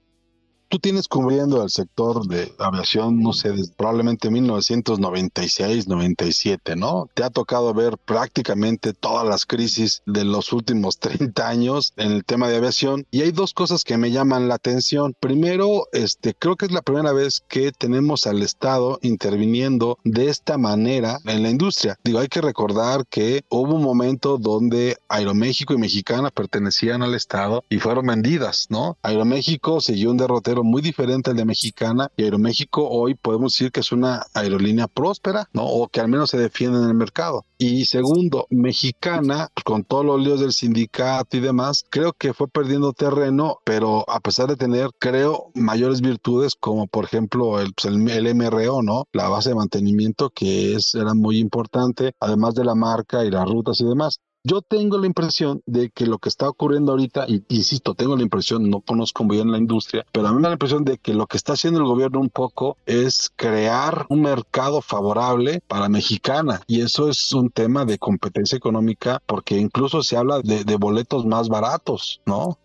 tú 0.69 0.79
tienes 0.79 1.07
cubriendo 1.07 1.63
el 1.63 1.69
sector 1.69 2.27
de 2.27 2.53
aviación, 2.57 3.19
no 3.19 3.33
sé, 3.33 3.51
desde 3.51 3.73
probablemente 3.73 4.29
1996, 4.29 5.87
97, 5.87 6.75
¿no? 6.75 7.09
Te 7.13 7.23
ha 7.23 7.29
tocado 7.29 7.73
ver 7.73 7.97
prácticamente 7.97 8.93
todas 8.93 9.27
las 9.27 9.45
crisis 9.45 10.01
de 10.05 10.23
los 10.23 10.53
últimos 10.53 10.97
30 10.99 11.47
años 11.47 11.93
en 11.97 12.11
el 12.11 12.25
tema 12.25 12.49
de 12.49 12.57
aviación 12.57 13.05
y 13.11 13.21
hay 13.21 13.31
dos 13.31 13.53
cosas 13.53 13.83
que 13.83 13.97
me 13.97 14.11
llaman 14.11 14.47
la 14.47 14.55
atención. 14.55 15.15
Primero, 15.19 15.87
este, 15.91 16.33
creo 16.33 16.55
que 16.55 16.65
es 16.65 16.71
la 16.71 16.81
primera 16.81 17.11
vez 17.11 17.43
que 17.47 17.71
tenemos 17.71 18.27
al 18.27 18.41
Estado 18.41 18.99
interviniendo 19.01 19.97
de 20.03 20.29
esta 20.29 20.57
manera 20.57 21.19
en 21.25 21.43
la 21.43 21.49
industria. 21.49 21.97
Digo, 22.03 22.19
hay 22.19 22.27
que 22.27 22.41
recordar 22.41 23.05
que 23.07 23.43
hubo 23.49 23.75
un 23.75 23.83
momento 23.83 24.37
donde 24.37 24.97
Aeroméxico 25.09 25.73
y 25.73 25.77
Mexicana 25.77 26.29
pertenecían 26.31 27.01
al 27.03 27.15
Estado 27.15 27.63
y 27.69 27.79
fueron 27.79 28.07
vendidas, 28.07 28.67
¿no? 28.69 28.97
Aeroméxico 29.01 29.81
siguió 29.81 30.11
un 30.11 30.17
derrotero 30.17 30.54
modelo 30.55 30.63
muy 30.63 30.81
diferente 30.81 31.31
al 31.31 31.37
de 31.37 31.45
Mexicana 31.45 32.09
y 32.15 32.23
Aeroméxico 32.23 32.87
hoy 32.87 33.15
podemos 33.15 33.53
decir 33.53 33.71
que 33.71 33.81
es 33.81 33.91
una 33.91 34.23
aerolínea 34.33 34.87
próspera, 34.87 35.49
¿no? 35.53 35.65
O 35.65 35.87
que 35.87 35.99
al 35.99 36.07
menos 36.07 36.29
se 36.29 36.37
defiende 36.37 36.79
en 36.79 36.85
el 36.85 36.93
mercado. 36.93 37.45
Y 37.57 37.85
segundo, 37.85 38.47
Mexicana, 38.49 39.49
con 39.63 39.83
todos 39.83 40.05
los 40.05 40.21
líos 40.21 40.39
del 40.39 40.53
sindicato 40.53 41.37
y 41.37 41.39
demás, 41.39 41.85
creo 41.89 42.13
que 42.13 42.33
fue 42.33 42.47
perdiendo 42.47 42.93
terreno, 42.93 43.59
pero 43.63 44.09
a 44.09 44.19
pesar 44.19 44.47
de 44.47 44.55
tener, 44.55 44.89
creo, 44.99 45.51
mayores 45.53 46.01
virtudes 46.01 46.55
como 46.55 46.87
por 46.87 47.05
ejemplo 47.05 47.59
el, 47.59 47.73
pues, 47.73 47.93
el, 47.93 48.35
MRO, 48.35 48.81
¿no? 48.81 49.05
La 49.13 49.29
base 49.29 49.49
de 49.49 49.55
mantenimiento 49.55 50.29
que 50.29 50.75
es, 50.75 50.95
era 50.95 51.13
muy 51.13 51.39
importante, 51.39 52.13
además 52.19 52.55
de 52.55 52.65
la 52.65 52.75
marca 52.75 53.23
y 53.25 53.31
las 53.31 53.45
rutas 53.45 53.79
y 53.81 53.85
demás. 53.85 54.19
Yo 54.47 54.61
tengo 54.61 54.99
la 54.99 55.07
impresión 55.07 55.63
de 55.65 55.89
que 55.89 56.05
lo 56.05 56.19
que 56.19 56.29
está 56.29 56.47
ocurriendo 56.47 56.91
ahorita, 56.91 57.25
y 57.27 57.43
insisto, 57.49 57.95
tengo 57.95 58.15
la 58.15 58.21
impresión, 58.21 58.69
no 58.69 58.79
conozco 58.81 59.23
muy 59.23 59.37
bien 59.37 59.51
la 59.51 59.57
industria, 59.57 60.05
pero 60.11 60.27
a 60.27 60.31
mí 60.31 60.35
me 60.35 60.43
da 60.43 60.49
la 60.49 60.53
impresión 60.53 60.85
de 60.85 60.99
que 60.99 61.15
lo 61.15 61.25
que 61.25 61.37
está 61.37 61.53
haciendo 61.53 61.79
el 61.79 61.87
gobierno 61.87 62.19
un 62.19 62.29
poco 62.29 62.77
es 62.85 63.31
crear 63.35 64.05
un 64.07 64.21
mercado 64.21 64.83
favorable 64.83 65.63
para 65.67 65.89
mexicana. 65.89 66.61
Y 66.67 66.81
eso 66.81 67.09
es 67.09 67.33
un 67.33 67.49
tema 67.49 67.85
de 67.85 67.97
competencia 67.97 68.55
económica, 68.55 69.19
porque 69.25 69.57
incluso 69.57 70.03
se 70.03 70.15
habla 70.15 70.41
de, 70.41 70.63
de 70.63 70.75
boletos 70.75 71.25
más 71.25 71.49
baratos, 71.49 72.21
¿no? 72.27 72.59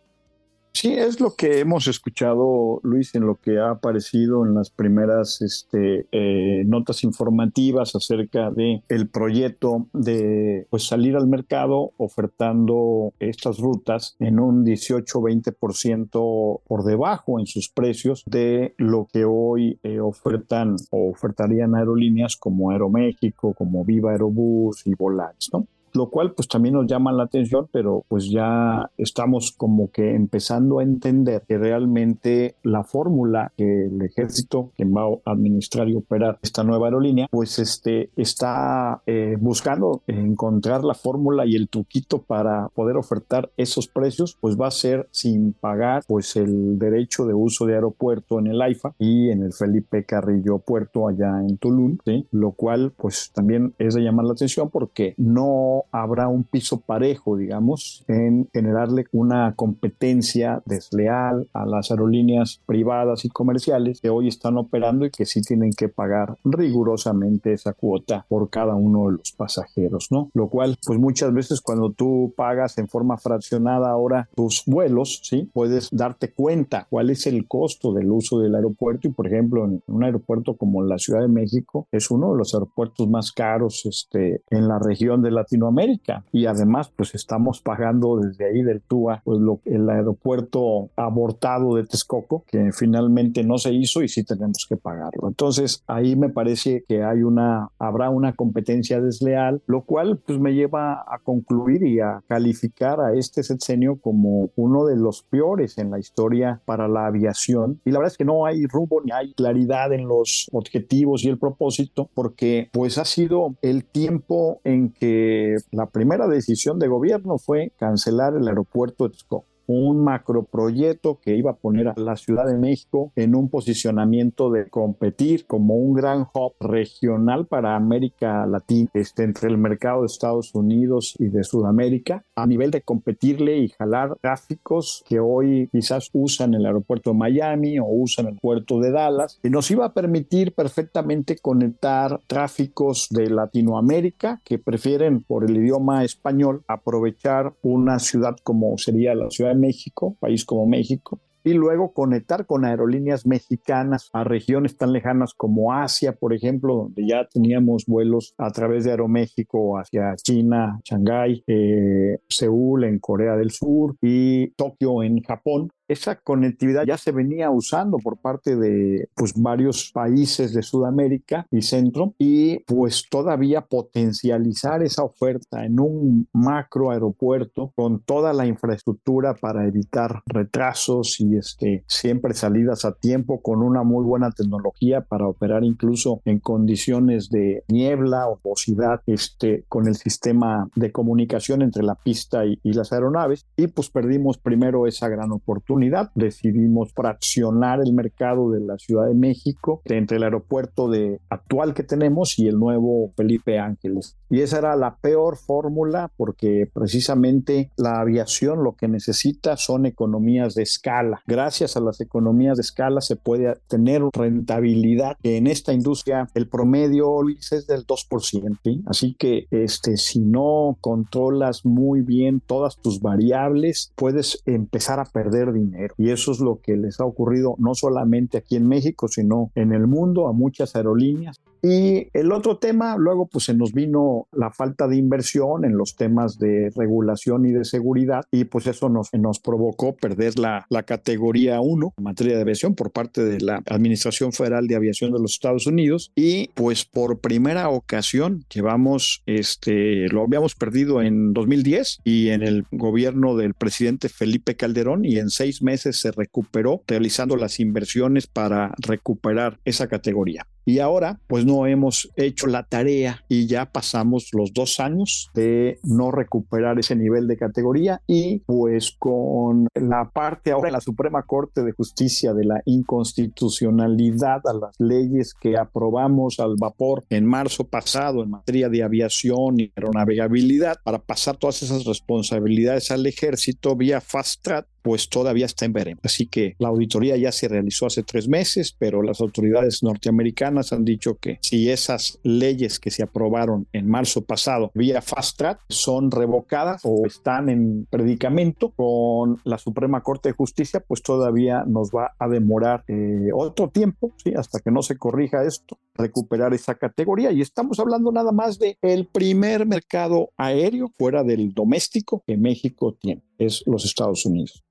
Sí, 0.72 0.94
es 0.94 1.20
lo 1.20 1.34
que 1.34 1.58
hemos 1.58 1.88
escuchado, 1.88 2.80
Luis, 2.84 3.14
en 3.14 3.26
lo 3.26 3.36
que 3.36 3.58
ha 3.58 3.70
aparecido 3.70 4.46
en 4.46 4.54
las 4.54 4.70
primeras 4.70 5.42
este, 5.42 6.06
eh, 6.12 6.62
notas 6.64 7.02
informativas 7.02 7.94
acerca 7.96 8.50
de 8.50 8.82
el 8.88 9.08
proyecto 9.08 9.88
de 9.92 10.66
pues, 10.70 10.86
salir 10.86 11.16
al 11.16 11.26
mercado 11.26 11.92
ofertando 11.96 13.12
estas 13.18 13.58
rutas 13.58 14.16
en 14.20 14.38
un 14.38 14.64
18-20% 14.64 16.60
por 16.66 16.84
debajo 16.84 17.40
en 17.40 17.46
sus 17.46 17.68
precios 17.68 18.22
de 18.26 18.74
lo 18.78 19.08
que 19.12 19.24
hoy 19.24 19.78
eh, 19.82 19.98
ofertan 20.00 20.76
o 20.90 21.10
ofertarían 21.10 21.74
aerolíneas 21.74 22.36
como 22.36 22.70
Aeroméxico, 22.70 23.54
como 23.54 23.84
Viva 23.84 24.12
Aerobús 24.12 24.86
y 24.86 24.94
Volaris, 24.94 25.50
¿no? 25.52 25.66
Lo 25.92 26.10
cual 26.10 26.32
pues 26.32 26.48
también 26.48 26.74
nos 26.74 26.86
llama 26.86 27.12
la 27.12 27.24
atención, 27.24 27.68
pero 27.72 28.04
pues 28.08 28.30
ya 28.30 28.90
estamos 28.96 29.52
como 29.56 29.90
que 29.90 30.14
empezando 30.14 30.78
a 30.78 30.82
entender 30.82 31.42
que 31.46 31.58
realmente 31.58 32.54
la 32.62 32.84
fórmula 32.84 33.52
que 33.56 33.86
el 33.86 34.02
ejército 34.02 34.72
que 34.76 34.84
va 34.84 35.02
a 35.24 35.32
administrar 35.32 35.88
y 35.88 35.94
operar 35.94 36.38
esta 36.42 36.64
nueva 36.64 36.86
aerolínea, 36.86 37.26
pues 37.30 37.58
este 37.58 38.10
está 38.16 39.02
eh, 39.06 39.36
buscando 39.40 40.02
encontrar 40.06 40.84
la 40.84 40.94
fórmula 40.94 41.46
y 41.46 41.56
el 41.56 41.68
truquito 41.68 42.22
para 42.22 42.68
poder 42.74 42.96
ofertar 42.96 43.50
esos 43.56 43.88
precios, 43.88 44.36
pues 44.40 44.56
va 44.56 44.68
a 44.68 44.72
ser 44.72 45.08
sin 45.10 45.52
pagar 45.52 46.02
pues 46.06 46.36
el 46.36 46.78
derecho 46.78 47.26
de 47.26 47.34
uso 47.34 47.66
de 47.66 47.74
aeropuerto 47.74 48.38
en 48.38 48.48
el 48.48 48.60
AIFA 48.60 48.94
y 48.98 49.30
en 49.30 49.42
el 49.42 49.52
Felipe 49.52 50.04
Carrillo 50.04 50.58
Puerto 50.58 51.08
allá 51.08 51.40
en 51.40 51.58
Tulum, 51.58 51.98
¿sí? 52.04 52.26
lo 52.30 52.52
cual 52.52 52.92
pues 52.96 53.30
también 53.32 53.74
es 53.78 53.94
de 53.94 54.02
llamar 54.02 54.26
la 54.26 54.32
atención 54.32 54.70
porque 54.70 55.14
no 55.16 55.79
habrá 55.92 56.28
un 56.28 56.44
piso 56.44 56.80
parejo, 56.80 57.36
digamos, 57.36 58.04
en 58.08 58.48
generarle 58.52 59.06
una 59.12 59.54
competencia 59.54 60.62
desleal 60.66 61.48
a 61.52 61.66
las 61.66 61.90
aerolíneas 61.90 62.60
privadas 62.66 63.24
y 63.24 63.28
comerciales 63.28 64.00
que 64.00 64.10
hoy 64.10 64.28
están 64.28 64.56
operando 64.56 65.06
y 65.06 65.10
que 65.10 65.26
sí 65.26 65.42
tienen 65.42 65.72
que 65.72 65.88
pagar 65.88 66.36
rigurosamente 66.44 67.52
esa 67.52 67.72
cuota 67.72 68.26
por 68.28 68.50
cada 68.50 68.74
uno 68.74 69.06
de 69.10 69.18
los 69.18 69.32
pasajeros, 69.32 70.08
¿no? 70.10 70.30
Lo 70.34 70.48
cual, 70.48 70.76
pues 70.84 70.98
muchas 70.98 71.32
veces 71.32 71.60
cuando 71.60 71.90
tú 71.92 72.32
pagas 72.36 72.78
en 72.78 72.88
forma 72.88 73.16
fraccionada 73.16 73.90
ahora 73.90 74.28
tus 74.34 74.62
vuelos, 74.66 75.20
¿sí? 75.22 75.50
Puedes 75.52 75.88
darte 75.90 76.32
cuenta 76.32 76.86
cuál 76.90 77.10
es 77.10 77.26
el 77.26 77.46
costo 77.46 77.92
del 77.92 78.10
uso 78.10 78.38
del 78.40 78.54
aeropuerto 78.54 79.08
y, 79.08 79.12
por 79.12 79.26
ejemplo, 79.26 79.64
en 79.64 79.82
un 79.86 80.04
aeropuerto 80.04 80.56
como 80.56 80.82
la 80.82 80.98
Ciudad 80.98 81.20
de 81.20 81.28
México 81.28 81.86
es 81.90 82.10
uno 82.10 82.32
de 82.32 82.38
los 82.38 82.54
aeropuertos 82.54 83.08
más 83.08 83.32
caros 83.32 83.86
este, 83.86 84.42
en 84.50 84.68
la 84.68 84.78
región 84.78 85.22
de 85.22 85.30
Latinoamérica 85.30 85.69
América. 85.70 86.24
Y 86.32 86.46
además, 86.46 86.92
pues 86.94 87.14
estamos 87.14 87.60
pagando 87.60 88.18
desde 88.18 88.46
ahí 88.46 88.62
del 88.62 88.82
TUA, 88.82 89.22
pues 89.24 89.40
lo, 89.40 89.60
el 89.64 89.88
aeropuerto 89.88 90.90
abortado 90.96 91.76
de 91.76 91.84
Texcoco, 91.84 92.44
que 92.46 92.72
finalmente 92.72 93.42
no 93.42 93.58
se 93.58 93.72
hizo 93.72 94.02
y 94.02 94.08
sí 94.08 94.24
tenemos 94.24 94.66
que 94.68 94.76
pagarlo. 94.76 95.28
Entonces, 95.28 95.82
ahí 95.86 96.16
me 96.16 96.28
parece 96.28 96.84
que 96.86 97.02
hay 97.02 97.22
una, 97.22 97.68
habrá 97.78 98.10
una 98.10 98.34
competencia 98.34 99.00
desleal, 99.00 99.62
lo 99.66 99.82
cual 99.82 100.18
pues 100.24 100.38
me 100.38 100.54
lleva 100.54 101.04
a 101.06 101.18
concluir 101.22 101.82
y 101.84 102.00
a 102.00 102.22
calificar 102.26 103.00
a 103.00 103.14
este 103.14 103.42
sexenio 103.42 103.98
como 104.00 104.50
uno 104.56 104.86
de 104.86 104.96
los 104.96 105.22
peores 105.22 105.78
en 105.78 105.90
la 105.90 105.98
historia 105.98 106.60
para 106.64 106.88
la 106.88 107.06
aviación. 107.06 107.80
Y 107.84 107.90
la 107.90 107.98
verdad 107.98 108.12
es 108.12 108.18
que 108.18 108.24
no 108.24 108.46
hay 108.46 108.66
rumbo 108.66 109.00
ni 109.02 109.12
hay 109.12 109.32
claridad 109.34 109.92
en 109.92 110.06
los 110.06 110.48
objetivos 110.52 111.24
y 111.24 111.28
el 111.28 111.38
propósito, 111.38 112.08
porque 112.14 112.68
pues 112.72 112.98
ha 112.98 113.04
sido 113.04 113.54
el 113.62 113.84
tiempo 113.84 114.60
en 114.64 114.90
que 114.92 115.56
la 115.70 115.86
primera 115.86 116.26
decisión 116.26 116.78
de 116.78 116.88
gobierno 116.88 117.38
fue 117.38 117.72
cancelar 117.78 118.34
el 118.34 118.46
aeropuerto 118.48 119.04
de 119.04 119.10
Texcoco 119.10 119.49
un 119.74 120.02
macroproyecto 120.02 121.18
que 121.20 121.36
iba 121.36 121.52
a 121.52 121.56
poner 121.56 121.88
a 121.88 121.94
la 121.96 122.16
Ciudad 122.16 122.46
de 122.46 122.58
México 122.58 123.12
en 123.16 123.34
un 123.34 123.48
posicionamiento 123.48 124.50
de 124.50 124.68
competir 124.68 125.46
como 125.46 125.76
un 125.76 125.94
gran 125.94 126.26
hub 126.34 126.54
regional 126.60 127.46
para 127.46 127.76
América 127.76 128.46
Latina, 128.46 128.90
este, 128.94 129.24
entre 129.24 129.48
el 129.48 129.58
mercado 129.58 130.00
de 130.00 130.06
Estados 130.06 130.54
Unidos 130.54 131.14
y 131.18 131.28
de 131.28 131.44
Sudamérica, 131.44 132.24
a 132.34 132.46
nivel 132.46 132.70
de 132.70 132.82
competirle 132.82 133.58
y 133.58 133.68
jalar 133.68 134.16
tráficos 134.20 135.04
que 135.08 135.20
hoy 135.20 135.68
quizás 135.72 136.10
usan 136.12 136.54
el 136.54 136.66
aeropuerto 136.66 137.10
de 137.10 137.18
Miami 137.18 137.78
o 137.78 137.86
usan 137.86 138.28
el 138.28 138.36
puerto 138.36 138.80
de 138.80 138.90
Dallas, 138.90 139.38
y 139.42 139.50
nos 139.50 139.70
iba 139.70 139.86
a 139.86 139.92
permitir 139.92 140.52
perfectamente 140.52 141.36
conectar 141.38 142.20
tráficos 142.26 143.08
de 143.10 143.30
Latinoamérica 143.30 144.40
que 144.44 144.58
prefieren 144.58 145.22
por 145.22 145.44
el 145.44 145.56
idioma 145.56 146.04
español 146.04 146.62
aprovechar 146.66 147.52
una 147.62 147.98
ciudad 147.98 148.36
como 148.42 148.76
sería 148.78 149.14
la 149.14 149.30
Ciudad 149.30 149.54
de 149.54 149.59
México, 149.60 150.16
país 150.20 150.44
como 150.44 150.66
México, 150.66 151.20
y 151.44 151.54
luego 151.54 151.92
conectar 151.92 152.46
con 152.46 152.64
aerolíneas 152.64 153.26
mexicanas 153.26 154.10
a 154.12 154.24
regiones 154.24 154.76
tan 154.76 154.92
lejanas 154.92 155.32
como 155.34 155.72
Asia, 155.72 156.12
por 156.12 156.34
ejemplo, 156.34 156.74
donde 156.76 157.06
ya 157.06 157.26
teníamos 157.32 157.86
vuelos 157.86 158.34
a 158.36 158.50
través 158.50 158.84
de 158.84 158.90
Aeroméxico 158.90 159.78
hacia 159.78 160.14
China, 160.16 160.80
Shanghái, 160.84 161.42
eh, 161.46 162.18
Seúl 162.28 162.84
en 162.84 162.98
Corea 162.98 163.36
del 163.36 163.50
Sur 163.50 163.96
y 164.02 164.50
Tokio 164.50 165.02
en 165.02 165.22
Japón 165.22 165.70
esa 165.90 166.14
conectividad 166.14 166.84
ya 166.86 166.96
se 166.96 167.10
venía 167.10 167.50
usando 167.50 167.98
por 167.98 168.18
parte 168.18 168.54
de 168.54 169.08
pues, 169.16 169.32
varios 169.34 169.90
países 169.92 170.54
de 170.54 170.62
Sudamérica 170.62 171.46
y 171.50 171.62
Centro 171.62 172.14
y 172.16 172.60
pues 172.60 173.06
todavía 173.10 173.62
potencializar 173.62 174.84
esa 174.84 175.02
oferta 175.02 175.64
en 175.64 175.80
un 175.80 176.28
macro 176.32 176.92
aeropuerto 176.92 177.72
con 177.74 178.02
toda 178.04 178.32
la 178.32 178.46
infraestructura 178.46 179.34
para 179.34 179.66
evitar 179.66 180.22
retrasos 180.26 181.18
y 181.20 181.36
este, 181.36 181.82
siempre 181.88 182.34
salidas 182.34 182.84
a 182.84 182.92
tiempo 182.92 183.42
con 183.42 183.60
una 183.60 183.82
muy 183.82 184.04
buena 184.04 184.30
tecnología 184.30 185.00
para 185.00 185.26
operar 185.26 185.64
incluso 185.64 186.20
en 186.24 186.38
condiciones 186.38 187.30
de 187.30 187.64
niebla 187.66 188.28
o 188.28 188.38
velocidad 188.44 189.00
este, 189.06 189.64
con 189.68 189.88
el 189.88 189.96
sistema 189.96 190.68
de 190.76 190.92
comunicación 190.92 191.62
entre 191.62 191.82
la 191.82 191.96
pista 191.96 192.46
y, 192.46 192.60
y 192.62 192.74
las 192.74 192.92
aeronaves. 192.92 193.44
Y 193.56 193.66
pues 193.66 193.90
perdimos 193.90 194.38
primero 194.38 194.86
esa 194.86 195.08
gran 195.08 195.32
oportunidad 195.32 195.79
decidimos 196.14 196.92
fraccionar 196.92 197.80
el 197.84 197.92
mercado 197.92 198.50
de 198.50 198.60
la 198.60 198.78
Ciudad 198.78 199.06
de 199.06 199.14
México 199.14 199.82
entre 199.84 200.18
el 200.18 200.24
aeropuerto 200.24 200.88
de, 200.88 201.20
actual 201.28 201.74
que 201.74 201.82
tenemos 201.82 202.38
y 202.38 202.48
el 202.48 202.58
nuevo 202.58 203.12
Felipe 203.16 203.58
Ángeles. 203.58 204.16
Y 204.28 204.42
esa 204.42 204.58
era 204.58 204.76
la 204.76 204.96
peor 204.96 205.36
fórmula 205.36 206.10
porque 206.16 206.68
precisamente 206.72 207.70
la 207.76 208.00
aviación 208.00 208.62
lo 208.62 208.76
que 208.76 208.88
necesita 208.88 209.56
son 209.56 209.86
economías 209.86 210.54
de 210.54 210.62
escala. 210.62 211.22
Gracias 211.26 211.76
a 211.76 211.80
las 211.80 212.00
economías 212.00 212.56
de 212.56 212.62
escala 212.62 213.00
se 213.00 213.16
puede 213.16 213.56
tener 213.68 214.02
rentabilidad. 214.12 215.16
En 215.22 215.46
esta 215.46 215.72
industria 215.72 216.28
el 216.34 216.48
promedio, 216.48 217.20
es 217.28 217.66
del 217.66 217.86
2%. 217.86 218.82
Así 218.86 219.14
que 219.18 219.46
este, 219.50 219.96
si 219.96 220.20
no 220.20 220.76
controlas 220.80 221.64
muy 221.64 222.02
bien 222.02 222.40
todas 222.40 222.76
tus 222.76 223.00
variables, 223.00 223.92
puedes 223.96 224.42
empezar 224.46 225.00
a 225.00 225.04
perder 225.04 225.52
dinero 225.52 225.69
y 225.96 226.10
eso 226.10 226.32
es 226.32 226.40
lo 226.40 226.60
que 226.60 226.76
les 226.76 227.00
ha 227.00 227.04
ocurrido 227.04 227.54
no 227.58 227.74
solamente 227.74 228.38
aquí 228.38 228.56
en 228.56 228.68
México, 228.68 229.08
sino 229.08 229.50
en 229.54 229.72
el 229.72 229.86
mundo 229.86 230.28
a 230.28 230.32
muchas 230.32 230.76
aerolíneas. 230.76 231.40
Y 231.62 232.08
el 232.12 232.32
otro 232.32 232.58
tema, 232.58 232.96
luego 232.96 233.26
pues 233.26 233.44
se 233.44 233.54
nos 233.54 233.72
vino 233.72 234.28
la 234.32 234.50
falta 234.50 234.88
de 234.88 234.96
inversión 234.96 235.64
en 235.64 235.76
los 235.76 235.96
temas 235.96 236.38
de 236.38 236.70
regulación 236.74 237.44
y 237.46 237.52
de 237.52 237.64
seguridad 237.64 238.24
y 238.30 238.44
pues 238.44 238.66
eso 238.66 238.88
nos, 238.88 239.12
nos 239.12 239.40
provocó 239.40 239.94
perder 239.94 240.38
la, 240.38 240.66
la 240.70 240.82
categoría 240.84 241.60
1 241.60 241.94
en 241.96 242.04
materia 242.04 242.36
de 242.36 242.42
aviación 242.42 242.74
por 242.74 242.90
parte 242.90 243.24
de 243.24 243.40
la 243.40 243.62
Administración 243.66 244.32
Federal 244.32 244.66
de 244.66 244.76
Aviación 244.76 245.12
de 245.12 245.20
los 245.20 245.32
Estados 245.32 245.66
Unidos 245.66 246.12
y 246.14 246.48
pues 246.54 246.84
por 246.84 247.20
primera 247.20 247.68
ocasión 247.68 248.44
llevamos, 248.52 249.22
este, 249.26 250.08
lo 250.08 250.22
habíamos 250.22 250.54
perdido 250.54 251.02
en 251.02 251.32
2010 251.32 252.00
y 252.04 252.28
en 252.28 252.42
el 252.42 252.64
gobierno 252.70 253.36
del 253.36 253.54
presidente 253.54 254.08
Felipe 254.08 254.56
Calderón 254.56 255.04
y 255.04 255.18
en 255.18 255.30
seis 255.30 255.62
meses 255.62 256.00
se 256.00 256.12
recuperó 256.12 256.82
realizando 256.86 257.36
las 257.36 257.60
inversiones 257.60 258.26
para 258.26 258.74
recuperar 258.78 259.58
esa 259.64 259.88
categoría. 259.88 260.46
Y 260.64 260.78
ahora, 260.78 261.20
pues 261.26 261.44
no 261.44 261.66
hemos 261.66 262.10
hecho 262.16 262.46
la 262.46 262.64
tarea 262.64 263.24
y 263.28 263.46
ya 263.46 263.66
pasamos 263.66 264.28
los 264.32 264.52
dos 264.52 264.80
años 264.80 265.30
de 265.34 265.78
no 265.82 266.10
recuperar 266.10 266.78
ese 266.78 266.96
nivel 266.96 267.26
de 267.26 267.36
categoría 267.36 268.02
y 268.06 268.40
pues 268.40 268.94
con 268.98 269.68
la 269.74 270.10
parte 270.10 270.52
ahora 270.52 270.68
en 270.68 270.74
la 270.74 270.80
Suprema 270.80 271.22
Corte 271.22 271.62
de 271.62 271.72
Justicia 271.72 272.34
de 272.34 272.44
la 272.44 272.62
inconstitucionalidad 272.64 274.40
a 274.46 274.52
las 274.52 274.78
leyes 274.78 275.34
que 275.34 275.56
aprobamos 275.56 276.40
al 276.40 276.56
vapor 276.58 277.04
en 277.10 277.26
marzo 277.26 277.64
pasado 277.64 278.22
en 278.22 278.30
materia 278.30 278.68
de 278.68 278.82
aviación 278.82 279.60
y 279.60 279.72
aeronavegabilidad 279.76 280.76
para 280.84 280.98
pasar 280.98 281.36
todas 281.36 281.62
esas 281.62 281.84
responsabilidades 281.84 282.90
al 282.90 283.06
ejército 283.06 283.76
vía 283.76 284.00
fast 284.00 284.42
track 284.42 284.66
pues 284.82 285.08
todavía 285.08 285.46
está 285.46 285.64
en 285.64 285.72
veremos. 285.72 286.00
Así 286.04 286.26
que 286.26 286.54
la 286.58 286.68
auditoría 286.68 287.16
ya 287.16 287.32
se 287.32 287.48
realizó 287.48 287.86
hace 287.86 288.02
tres 288.02 288.28
meses, 288.28 288.74
pero 288.78 289.02
las 289.02 289.20
autoridades 289.20 289.82
norteamericanas 289.82 290.72
han 290.72 290.84
dicho 290.84 291.16
que 291.16 291.38
si 291.42 291.70
esas 291.70 292.18
leyes 292.22 292.78
que 292.78 292.90
se 292.90 293.02
aprobaron 293.02 293.66
en 293.72 293.88
marzo 293.88 294.22
pasado 294.22 294.70
vía 294.74 295.02
fast 295.02 295.38
track 295.38 295.60
son 295.68 296.10
revocadas 296.10 296.82
o 296.84 297.06
están 297.06 297.48
en 297.48 297.86
predicamento 297.90 298.70
con 298.70 299.40
la 299.44 299.58
Suprema 299.58 300.02
Corte 300.02 300.30
de 300.30 300.34
Justicia, 300.34 300.80
pues 300.86 301.02
todavía 301.02 301.64
nos 301.66 301.90
va 301.90 302.14
a 302.18 302.28
demorar 302.28 302.84
eh, 302.88 303.30
otro 303.34 303.68
tiempo, 303.68 304.12
¿sí? 304.22 304.32
hasta 304.36 304.60
que 304.60 304.70
no 304.70 304.82
se 304.82 304.96
corrija 304.96 305.44
esto, 305.44 305.78
recuperar 306.00 306.54
esa 306.54 306.74
categoría. 306.74 307.32
Y 307.32 307.40
estamos 307.40 307.78
hablando 307.78 308.12
nada 308.12 308.32
más 308.32 308.58
de 308.58 308.78
el 308.82 309.06
primer 309.06 309.66
mercado 309.66 310.30
aéreo 310.36 310.90
fuera 310.96 311.22
del 311.22 311.52
doméstico 311.52 312.22
que 312.26 312.36
México 312.36 312.96
tiene, 313.00 313.22
es 313.38 313.62
los 313.66 313.84
Estados 313.84 314.26
Unidos. 314.26 314.64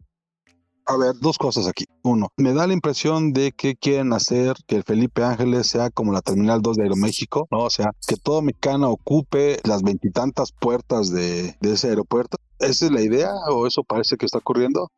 A 0.89 0.98
ver, 0.98 1.13
dos 1.21 1.38
cosas 1.38 1.67
aquí. 1.67 1.86
Uno, 2.01 2.29
me 2.36 2.51
da 2.51 2.65
la 2.65 2.74
impresión 2.74 3.31
de 3.31 3.51
que 3.51 3.75
quieren 3.75 4.12
hacer 4.12 4.55
que 4.65 4.75
el 4.75 4.83
Felipe 4.83 5.24
Ángeles 5.24 5.67
sea 5.67 5.91
como 5.91 6.12
la 6.12 6.21
Terminal 6.21 6.63
2 6.63 6.77
de 6.77 6.83
Aeroméxico, 6.83 7.48
¿no? 7.51 7.59
O 7.59 7.69
sea, 7.69 7.91
que 8.07 8.15
todo 8.15 8.41
mexicano 8.41 8.89
ocupe 8.89 9.59
las 9.65 9.83
veintitantas 9.83 10.51
puertas 10.51 11.12
de, 11.12 11.55
de 11.62 11.74
ese 11.74 11.89
aeropuerto. 11.89 12.38
¿Esa 12.57 12.88
es 12.88 12.91
la 12.91 13.01
idea 13.01 13.29
o 13.51 13.67
eso 13.67 13.83
parece 13.83 14.17
que 14.17 14.25
está 14.25 14.39
ocurriendo? 14.39 14.89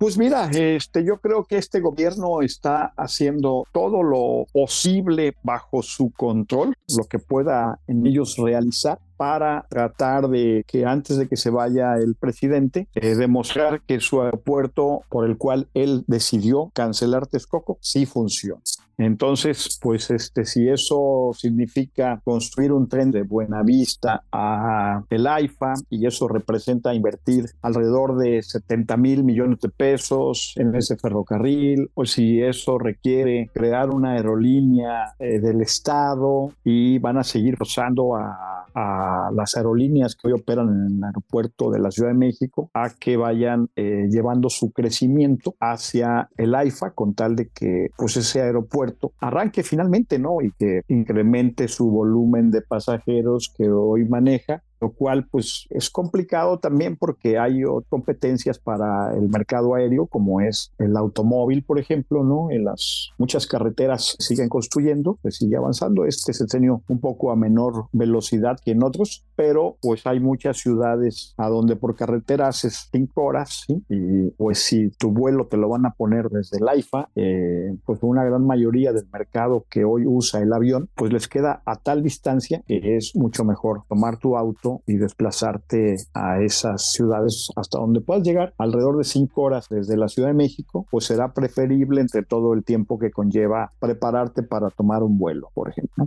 Pues 0.00 0.16
mira, 0.16 0.48
este, 0.54 1.04
yo 1.04 1.18
creo 1.18 1.44
que 1.44 1.58
este 1.58 1.80
gobierno 1.80 2.40
está 2.40 2.94
haciendo 2.96 3.64
todo 3.70 4.02
lo 4.02 4.46
posible 4.50 5.36
bajo 5.42 5.82
su 5.82 6.10
control, 6.12 6.72
lo 6.96 7.04
que 7.04 7.18
pueda 7.18 7.78
en 7.86 8.06
ellos 8.06 8.38
realizar 8.38 8.98
para 9.18 9.66
tratar 9.68 10.28
de 10.28 10.64
que 10.66 10.86
antes 10.86 11.18
de 11.18 11.28
que 11.28 11.36
se 11.36 11.50
vaya 11.50 11.96
el 11.96 12.14
presidente, 12.14 12.88
eh, 12.94 13.14
demostrar 13.14 13.82
que 13.82 14.00
su 14.00 14.22
aeropuerto 14.22 15.02
por 15.10 15.28
el 15.28 15.36
cual 15.36 15.68
él 15.74 16.02
decidió 16.06 16.70
cancelar 16.72 17.26
Texcoco 17.26 17.76
sí 17.82 18.06
funciona. 18.06 18.62
Entonces, 19.00 19.78
pues 19.80 20.10
este, 20.10 20.44
si 20.44 20.68
eso 20.68 21.30
significa 21.32 22.20
construir 22.22 22.70
un 22.70 22.86
tren 22.86 23.10
de 23.10 23.22
Buenavista 23.22 24.24
a 24.30 25.04
el 25.08 25.26
AIFA 25.26 25.72
y 25.88 26.06
eso 26.06 26.28
representa 26.28 26.92
invertir 26.92 27.46
alrededor 27.62 28.18
de 28.18 28.42
70 28.42 28.98
mil 28.98 29.24
millones 29.24 29.60
de 29.60 29.70
pesos 29.70 30.52
en 30.56 30.74
ese 30.74 30.98
ferrocarril, 30.98 31.90
o 31.94 32.04
si 32.04 32.42
eso 32.42 32.76
requiere 32.76 33.48
crear 33.54 33.88
una 33.88 34.12
aerolínea 34.12 35.14
eh, 35.18 35.40
del 35.40 35.62
Estado 35.62 36.52
y 36.62 36.98
van 36.98 37.16
a 37.16 37.24
seguir 37.24 37.56
a, 37.56 38.66
a, 38.74 39.30
las 39.32 39.56
aerolíneas 39.56 40.14
que 40.14 40.28
hoy 40.28 40.34
operan 40.34 40.68
en 40.68 40.98
el 40.98 41.04
aeropuerto 41.04 41.70
de 41.70 41.78
la 41.78 41.90
Ciudad 41.90 42.10
de 42.10 42.18
México 42.18 42.70
a 42.74 42.90
que 42.90 43.16
vayan 43.16 43.70
eh, 43.76 44.08
llevando 44.10 44.50
su 44.50 44.72
crecimiento 44.72 45.54
hacia 45.58 46.28
el 46.36 46.54
AIFA 46.54 46.90
con 46.90 47.14
tal 47.14 47.34
de 47.34 47.48
que 47.48 47.88
pues 47.96 48.18
ese 48.18 48.42
aeropuerto 48.42 48.89
arranque 49.20 49.62
finalmente, 49.62 50.18
¿no? 50.18 50.40
Y 50.40 50.52
que 50.52 50.82
incremente 50.88 51.68
su 51.68 51.90
volumen 51.90 52.50
de 52.50 52.62
pasajeros 52.62 53.52
que 53.56 53.68
hoy 53.70 54.04
maneja 54.04 54.62
lo 54.80 54.90
cual 54.92 55.26
pues 55.30 55.66
es 55.70 55.90
complicado 55.90 56.58
también 56.58 56.96
porque 56.96 57.38
hay 57.38 57.62
competencias 57.88 58.58
para 58.58 59.14
el 59.14 59.28
mercado 59.28 59.74
aéreo 59.74 60.06
como 60.06 60.40
es 60.40 60.72
el 60.78 60.96
automóvil, 60.96 61.62
por 61.62 61.78
ejemplo, 61.78 62.24
¿no? 62.24 62.50
En 62.50 62.64
las 62.64 63.10
muchas 63.18 63.46
carreteras 63.46 64.16
se 64.18 64.26
siguen 64.28 64.48
construyendo, 64.48 65.18
se 65.22 65.30
sigue 65.30 65.56
avanzando. 65.56 66.04
Este 66.04 66.32
es 66.32 66.40
el 66.40 66.48
sexenio 66.48 66.82
un 66.88 67.00
poco 67.00 67.30
a 67.30 67.36
menor 67.36 67.86
velocidad 67.92 68.58
que 68.64 68.72
en 68.72 68.82
otros, 68.82 69.24
pero 69.36 69.76
pues 69.80 70.06
hay 70.06 70.20
muchas 70.20 70.58
ciudades 70.58 71.34
a 71.36 71.48
donde 71.48 71.76
por 71.76 71.94
carretera 71.94 72.48
haces 72.48 72.88
cinco 72.90 73.24
horas, 73.24 73.64
¿sí? 73.66 73.82
Y 73.88 74.30
pues 74.32 74.60
si 74.60 74.90
tu 74.90 75.10
vuelo 75.10 75.46
te 75.46 75.56
lo 75.56 75.68
van 75.68 75.86
a 75.86 75.90
poner 75.90 76.28
desde 76.30 76.58
el 76.58 76.68
AIFA, 76.68 77.08
eh, 77.14 77.76
pues 77.84 77.98
una 78.02 78.24
gran 78.24 78.46
mayoría 78.46 78.92
del 78.92 79.06
mercado 79.12 79.64
que 79.68 79.84
hoy 79.84 80.06
usa 80.06 80.40
el 80.40 80.52
avión, 80.52 80.88
pues 80.94 81.12
les 81.12 81.28
queda 81.28 81.62
a 81.64 81.76
tal 81.76 82.02
distancia 82.02 82.62
que 82.66 82.96
es 82.96 83.14
mucho 83.14 83.44
mejor 83.44 83.82
tomar 83.88 84.18
tu 84.18 84.36
auto 84.36 84.69
y 84.86 84.96
desplazarte 84.96 85.96
a 86.14 86.40
esas 86.40 86.92
ciudades 86.92 87.50
hasta 87.56 87.78
donde 87.78 88.00
puedas 88.00 88.22
llegar, 88.22 88.54
alrededor 88.58 88.98
de 88.98 89.04
cinco 89.04 89.42
horas 89.42 89.66
desde 89.68 89.96
la 89.96 90.08
Ciudad 90.08 90.28
de 90.28 90.34
México, 90.34 90.86
pues 90.90 91.04
será 91.06 91.32
preferible 91.32 92.00
entre 92.00 92.22
todo 92.22 92.54
el 92.54 92.64
tiempo 92.64 92.98
que 92.98 93.10
conlleva 93.10 93.72
prepararte 93.78 94.42
para 94.42 94.70
tomar 94.70 95.02
un 95.02 95.18
vuelo, 95.18 95.50
por 95.54 95.68
ejemplo. 95.68 96.06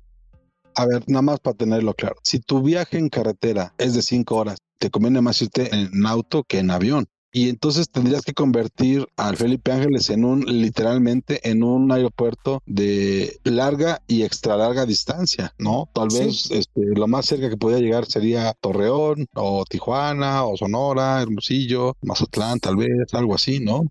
A 0.75 0.85
ver, 0.85 1.03
nada 1.07 1.21
más 1.21 1.39
para 1.39 1.55
tenerlo 1.55 1.93
claro. 1.93 2.15
Si 2.23 2.39
tu 2.39 2.61
viaje 2.61 2.97
en 2.97 3.09
carretera 3.09 3.73
es 3.77 3.93
de 3.93 4.01
cinco 4.01 4.37
horas, 4.37 4.57
te 4.79 4.89
conviene 4.89 5.21
más 5.21 5.41
irte 5.41 5.69
en 5.73 6.05
auto 6.05 6.43
que 6.43 6.59
en 6.59 6.71
avión 6.71 7.05
y 7.33 7.49
entonces 7.49 7.89
tendrías 7.89 8.21
que 8.21 8.33
convertir 8.33 9.07
al 9.17 9.35
Felipe 9.35 9.71
Ángeles 9.71 10.09
en 10.11 10.23
un 10.23 10.45
literalmente 10.45 11.49
en 11.49 11.63
un 11.63 11.91
aeropuerto 11.91 12.61
de 12.67 13.39
larga 13.43 14.01
y 14.07 14.21
extra 14.21 14.55
larga 14.55 14.85
distancia, 14.85 15.53
¿no? 15.57 15.89
Tal 15.93 16.09
vez 16.09 16.51
este, 16.51 16.81
lo 16.95 17.07
más 17.07 17.25
cerca 17.25 17.49
que 17.49 17.57
podía 17.57 17.79
llegar 17.79 18.05
sería 18.05 18.53
Torreón 18.61 19.27
o 19.33 19.65
Tijuana 19.65 20.45
o 20.45 20.55
Sonora, 20.55 21.21
Hermosillo, 21.23 21.97
Mazatlán, 22.03 22.59
tal 22.59 22.77
vez, 22.77 23.13
algo 23.13 23.33
así, 23.33 23.59
¿no? 23.59 23.87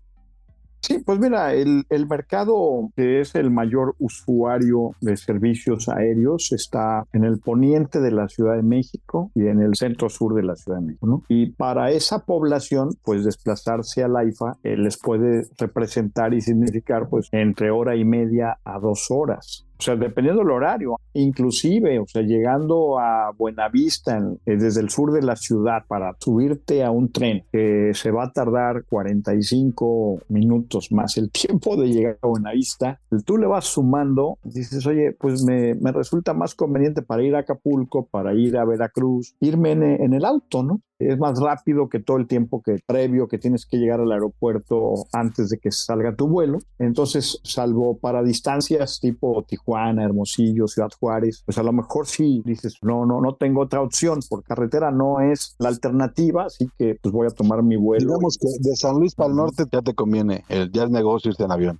Sí, 0.83 0.99
pues 0.99 1.17
mira, 1.17 1.53
el, 1.53 1.85
el, 1.89 2.07
mercado 2.07 2.91
que 2.97 3.21
es 3.21 3.35
el 3.35 3.49
mayor 3.51 3.95
usuario 3.99 4.91
de 4.99 5.15
servicios 5.15 5.87
aéreos 5.87 6.51
está 6.51 7.05
en 7.13 7.23
el 7.23 7.39
poniente 7.39 8.01
de 8.01 8.11
la 8.11 8.27
Ciudad 8.27 8.57
de 8.57 8.63
México 8.63 9.31
y 9.33 9.47
en 9.47 9.61
el 9.61 9.75
centro 9.75 10.09
sur 10.09 10.35
de 10.35 10.43
la 10.43 10.57
Ciudad 10.57 10.79
de 10.79 10.87
México. 10.87 11.07
¿no? 11.07 11.23
Y 11.29 11.51
para 11.51 11.91
esa 11.91 12.25
población, 12.25 12.89
pues 13.01 13.23
desplazarse 13.23 14.03
al 14.03 14.17
AIFA 14.17 14.57
eh, 14.61 14.75
les 14.75 14.97
puede 14.97 15.47
representar 15.57 16.33
y 16.33 16.41
significar 16.41 17.07
pues 17.07 17.29
entre 17.31 17.71
hora 17.71 17.95
y 17.95 18.03
media 18.03 18.57
a 18.65 18.77
dos 18.77 19.07
horas. 19.09 19.65
O 19.83 19.85
sea, 19.85 19.97
dependiendo 19.97 20.43
del 20.43 20.51
horario, 20.51 20.95
inclusive, 21.11 21.99
o 21.99 22.07
sea, 22.07 22.21
llegando 22.21 22.97
a 22.99 23.33
Buenavista 23.37 24.17
eh, 24.45 24.55
desde 24.55 24.79
el 24.79 24.89
sur 24.89 25.11
de 25.11 25.21
la 25.21 25.35
ciudad 25.35 25.83
para 25.89 26.15
subirte 26.21 26.85
a 26.85 26.91
un 26.91 27.11
tren 27.11 27.43
que 27.51 27.91
se 27.93 28.09
va 28.09 28.23
a 28.23 28.31
tardar 28.31 28.85
45 28.85 30.21
minutos 30.29 30.89
más 30.93 31.17
el 31.17 31.29
tiempo 31.33 31.75
de 31.75 31.89
llegar 31.89 32.17
a 32.21 32.27
Buenavista, 32.27 33.01
tú 33.25 33.37
le 33.37 33.45
vas 33.45 33.65
sumando, 33.65 34.37
dices, 34.45 34.87
oye, 34.87 35.11
pues 35.19 35.43
me, 35.43 35.75
me 35.75 35.91
resulta 35.91 36.33
más 36.33 36.55
conveniente 36.55 37.01
para 37.01 37.23
ir 37.23 37.35
a 37.35 37.39
Acapulco, 37.39 38.07
para 38.07 38.33
ir 38.33 38.55
a 38.55 38.63
Veracruz, 38.63 39.35
irme 39.41 39.73
en, 39.73 39.83
en 39.83 40.13
el 40.13 40.23
auto, 40.23 40.63
¿no? 40.63 40.79
Es 41.07 41.19
más 41.19 41.39
rápido 41.39 41.89
que 41.89 41.99
todo 41.99 42.17
el 42.17 42.27
tiempo 42.27 42.61
que 42.61 42.79
previo 42.85 43.27
que 43.27 43.37
tienes 43.37 43.65
que 43.65 43.77
llegar 43.77 43.99
al 43.99 44.11
aeropuerto 44.11 45.05
antes 45.11 45.49
de 45.49 45.57
que 45.57 45.71
salga 45.71 46.15
tu 46.15 46.27
vuelo. 46.27 46.59
Entonces, 46.79 47.39
salvo 47.43 47.97
para 47.97 48.23
distancias 48.23 48.99
tipo 48.99 49.43
Tijuana, 49.47 50.03
Hermosillo, 50.03 50.67
Ciudad 50.67 50.89
Juárez, 50.99 51.43
pues 51.45 51.57
a 51.57 51.63
lo 51.63 51.73
mejor 51.73 52.07
sí 52.07 52.41
dices, 52.45 52.77
no, 52.81 53.05
no, 53.05 53.21
no 53.21 53.35
tengo 53.35 53.61
otra 53.61 53.81
opción, 53.81 54.19
por 54.29 54.43
carretera 54.43 54.91
no 54.91 55.19
es 55.19 55.55
la 55.59 55.69
alternativa, 55.69 56.45
así 56.45 56.69
que 56.77 56.97
pues 57.01 57.13
voy 57.13 57.27
a 57.27 57.31
tomar 57.31 57.63
mi 57.63 57.75
vuelo. 57.75 58.05
Digamos 58.05 58.37
que 58.39 58.47
de 58.69 58.75
San 58.75 58.95
Luis 58.95 59.15
para 59.15 59.29
el 59.29 59.35
norte 59.35 59.63
ya 59.71 59.81
te 59.81 59.93
conviene, 59.93 60.43
el, 60.49 60.71
ya 60.71 60.83
es 60.83 60.89
negocio 60.89 61.31
irte 61.31 61.43
en 61.43 61.51
avión 61.51 61.79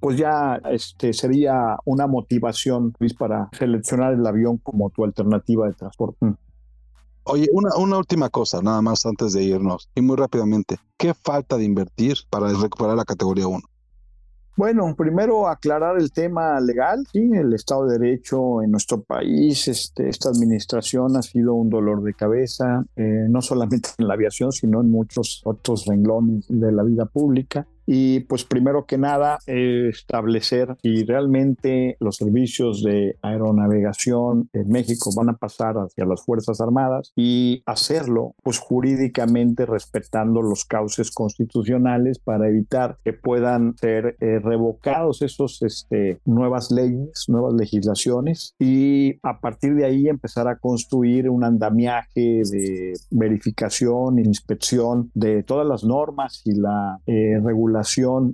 pues 0.00 0.16
ya 0.16 0.60
este, 0.70 1.12
sería 1.12 1.76
una 1.84 2.06
motivación, 2.06 2.94
Luis, 2.98 3.12
para 3.12 3.50
seleccionar 3.52 4.14
el 4.14 4.26
avión 4.26 4.56
como 4.56 4.88
tu 4.88 5.04
alternativa 5.04 5.66
de 5.66 5.74
transporte. 5.74 6.26
Oye, 7.24 7.48
una, 7.52 7.70
una 7.76 7.98
última 7.98 8.28
cosa, 8.28 8.62
nada 8.62 8.82
más 8.82 9.04
antes 9.06 9.32
de 9.32 9.42
irnos, 9.42 9.88
y 9.94 10.00
muy 10.00 10.16
rápidamente. 10.16 10.78
¿Qué 10.96 11.14
falta 11.14 11.56
de 11.56 11.64
invertir 11.64 12.16
para 12.30 12.48
recuperar 12.48 12.96
la 12.96 13.04
categoría 13.04 13.46
1? 13.46 13.60
Bueno, 14.56 14.94
primero 14.94 15.48
aclarar 15.48 15.98
el 15.98 16.12
tema 16.12 16.60
legal, 16.60 17.06
sí, 17.10 17.30
el 17.32 17.54
Estado 17.54 17.86
de 17.86 17.98
Derecho 17.98 18.60
en 18.62 18.70
nuestro 18.70 19.02
país, 19.02 19.68
este, 19.68 20.08
esta 20.08 20.28
administración 20.28 21.16
ha 21.16 21.22
sido 21.22 21.54
un 21.54 21.70
dolor 21.70 22.02
de 22.02 22.12
cabeza, 22.12 22.84
eh, 22.96 23.26
no 23.30 23.40
solamente 23.40 23.88
en 23.96 24.06
la 24.06 24.14
aviación, 24.14 24.52
sino 24.52 24.82
en 24.82 24.90
muchos 24.90 25.40
otros 25.44 25.86
renglones 25.86 26.44
de 26.48 26.72
la 26.72 26.82
vida 26.82 27.06
pública 27.06 27.66
y 27.86 28.20
pues 28.20 28.44
primero 28.44 28.86
que 28.86 28.98
nada 28.98 29.38
establecer 29.46 30.76
si 30.82 31.04
realmente 31.04 31.96
los 32.00 32.16
servicios 32.16 32.82
de 32.82 33.16
aeronavegación 33.22 34.48
en 34.52 34.68
México 34.68 35.10
van 35.16 35.30
a 35.30 35.36
pasar 35.36 35.76
hacia 35.76 36.04
las 36.04 36.24
Fuerzas 36.24 36.60
Armadas 36.60 37.12
y 37.16 37.62
hacerlo 37.66 38.34
pues 38.42 38.58
jurídicamente 38.58 39.66
respetando 39.66 40.42
los 40.42 40.64
cauces 40.64 41.10
constitucionales 41.10 42.18
para 42.18 42.48
evitar 42.48 42.98
que 43.04 43.12
puedan 43.12 43.76
ser 43.76 44.16
eh, 44.20 44.38
revocados 44.38 45.22
esos 45.22 45.62
este, 45.62 46.20
nuevas 46.24 46.70
leyes, 46.70 47.24
nuevas 47.28 47.54
legislaciones 47.54 48.54
y 48.58 49.18
a 49.22 49.40
partir 49.40 49.74
de 49.74 49.84
ahí 49.84 50.08
empezar 50.08 50.48
a 50.48 50.56
construir 50.56 51.28
un 51.28 51.44
andamiaje 51.44 52.42
de 52.44 52.94
verificación 53.10 54.18
inspección 54.18 55.10
de 55.14 55.42
todas 55.42 55.66
las 55.66 55.84
normas 55.84 56.42
y 56.44 56.54
la 56.54 56.98
eh, 57.06 57.40
regulación 57.42 57.79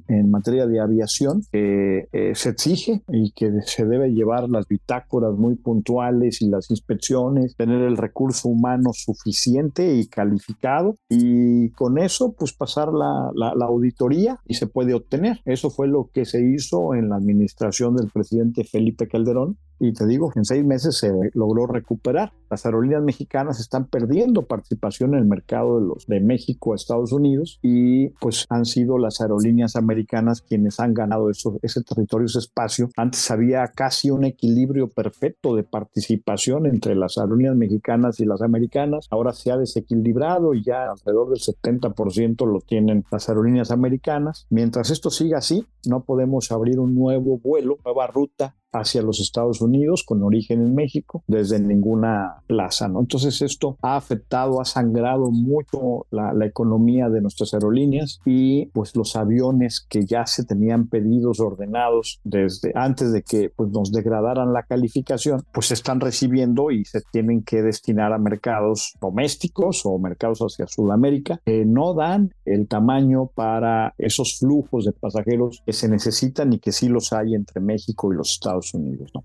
en 0.09 0.31
materia 0.31 0.67
de 0.67 0.81
aviación 0.81 1.43
que 1.51 2.09
eh, 2.13 2.33
se 2.35 2.51
exige 2.51 3.03
y 3.09 3.33
que 3.33 3.51
se 3.65 3.85
debe 3.85 4.13
llevar 4.13 4.49
las 4.49 4.67
bitácoras 4.67 5.35
muy 5.35 5.57
puntuales 5.57 6.43
y 6.43 6.49
las 6.49 6.71
inspecciones, 6.71 7.57
tener 7.57 7.83
el 7.83 7.97
recurso 7.97 8.49
humano 8.49 8.91
suficiente 8.93 9.95
y 9.95 10.07
calificado 10.07 10.97
y 11.09 11.71
con 11.71 11.99
eso 11.99 12.33
pues 12.33 12.53
pasar 12.53 12.93
la, 12.93 13.31
la, 13.35 13.55
la 13.55 13.67
auditoría 13.67 14.41
y 14.47 14.55
se 14.55 14.67
puede 14.67 14.95
obtener. 14.95 15.41
Eso 15.45 15.71
fue 15.71 15.89
lo 15.89 16.11
que 16.13 16.25
se 16.25 16.43
hizo 16.43 16.95
en 16.95 17.09
la 17.09 17.17
administración 17.17 17.97
del 17.97 18.11
presidente 18.11 18.65
Felipe 18.65 19.09
Calderón 19.09 19.59
y 19.79 19.93
te 19.93 20.07
digo, 20.07 20.33
en 20.35 20.45
seis 20.45 20.65
meses 20.65 20.97
se 20.97 21.13
logró 21.35 21.67
recuperar. 21.67 22.33
Las 22.51 22.65
aerolíneas 22.65 23.03
mexicanas 23.03 23.61
están 23.61 23.87
perdiendo 23.87 24.47
participación 24.47 25.15
en 25.15 25.21
el 25.21 25.27
mercado 25.27 25.81
de, 25.81 25.87
los, 25.87 26.07
de 26.07 26.21
México 26.21 26.73
a 26.73 26.77
Estados 26.77 27.13
Unidos 27.13 27.59
y 27.63 28.09
pues 28.21 28.47
han 28.49 28.65
sido 28.65 28.99
las 28.99 29.21
aerolíneas 29.21 29.77
americanas 29.77 30.43
quienes 30.43 30.81
han 30.81 30.95
ganado 30.95 31.31
eso, 31.31 31.59
ese 31.63 31.83
territorio, 31.83 32.27
ese 32.27 32.39
espacio. 32.39 32.89
Antes 32.97 33.31
había 33.31 33.67
casi 33.69 34.11
un 34.11 34.25
equilibrio 34.25 34.89
perfecto 34.89 35.55
de 35.55 35.65
participación 35.65 36.67
entre 36.67 36.95
las 36.95 37.19
aerolíneas 37.19 37.57
mexicanas 37.57 38.21
y 38.21 38.25
las 38.25 38.43
americanas. 38.43 39.07
Ahora 39.11 39.33
se 39.33 39.51
ha 39.51 39.57
desequilibrado 39.57 40.55
y 40.55 40.63
ya 40.63 40.91
alrededor 40.91 41.31
del 41.31 41.41
70% 41.41 42.47
lo 42.47 42.61
tienen 42.61 43.05
las 43.11 43.29
aerolíneas 43.29 43.71
americanas. 43.71 44.47
Mientras 44.51 44.91
esto 44.91 45.11
siga 45.11 45.39
así, 45.39 45.67
no 45.87 46.05
podemos 46.05 46.51
abrir 46.53 46.79
un 46.79 46.95
nuevo 46.95 47.39
vuelo, 47.39 47.79
nueva 47.85 48.07
ruta 48.07 48.55
hacia 48.73 49.03
los 49.03 49.21
Estados 49.21 49.61
Unidos 49.61 50.05
con 50.05 50.23
origen 50.23 50.61
en 50.61 50.75
México 50.75 51.23
desde 51.27 51.59
ninguna 51.59 52.43
plaza, 52.47 52.89
¿no? 52.89 53.01
Entonces 53.01 53.41
esto 53.43 53.79
ha 53.83 53.97
afectado, 53.97 54.61
ha 54.61 54.65
sangrado 54.65 55.31
mucho 55.31 56.07
la, 56.11 56.33
la, 56.33 56.47
economía 56.47 57.09
de 57.09 57.21
nuestras 57.21 57.55
aerolíneas 57.55 58.21
y 58.25 58.67
pues 58.67 58.95
los 58.95 59.17
aviones 59.17 59.85
que 59.89 60.05
ya 60.05 60.27
se 60.27 60.45
tenían 60.45 60.89
pedidos 60.89 61.41
ordenados 61.41 62.21
desde 62.25 62.73
antes 62.75 63.13
de 63.13 63.23
que 63.23 63.51
pues 63.55 63.71
nos 63.71 63.93
degradaran 63.93 64.53
la 64.53 64.63
calificación, 64.63 65.45
pues 65.53 65.67
se 65.67 65.75
están 65.75 66.01
recibiendo 66.01 66.71
y 66.71 66.85
se 66.85 67.01
tienen 67.13 67.43
que 67.43 67.63
destinar 67.63 68.13
a 68.13 68.19
mercados 68.19 68.95
domésticos 69.01 69.83
o 69.85 69.99
mercados 69.99 70.41
hacia 70.41 70.67
Sudamérica 70.67 71.41
que 71.45 71.65
no 71.65 71.95
dan 71.95 72.33
el 72.45 72.69
tamaño 72.69 73.27
para 73.35 73.95
esos 73.99 74.39
flujos 74.39 74.85
de 74.85 74.93
pasajeros 74.93 75.63
que 75.65 75.73
se 75.73 75.89
necesitan 75.89 76.53
y 76.53 76.59
que 76.59 76.73
sí 76.73 76.89
los 76.89 77.13
hay 77.13 77.35
entre 77.35 77.61
México 77.61 78.13
y 78.13 78.17
los 78.17 78.33
Estados 78.33 78.66
Unidos, 78.75 79.11
¿no? 79.15 79.25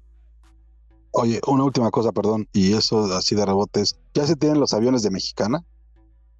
Oye, 1.13 1.41
una 1.47 1.65
última 1.65 1.91
cosa, 1.91 2.11
perdón, 2.11 2.47
y 2.53 2.73
eso 2.73 3.05
así 3.13 3.35
de 3.35 3.45
rebotes. 3.45 3.99
¿Ya 4.13 4.25
se 4.25 4.35
tienen 4.35 4.59
los 4.59 4.73
aviones 4.73 5.03
de 5.03 5.11
Mexicana? 5.11 5.63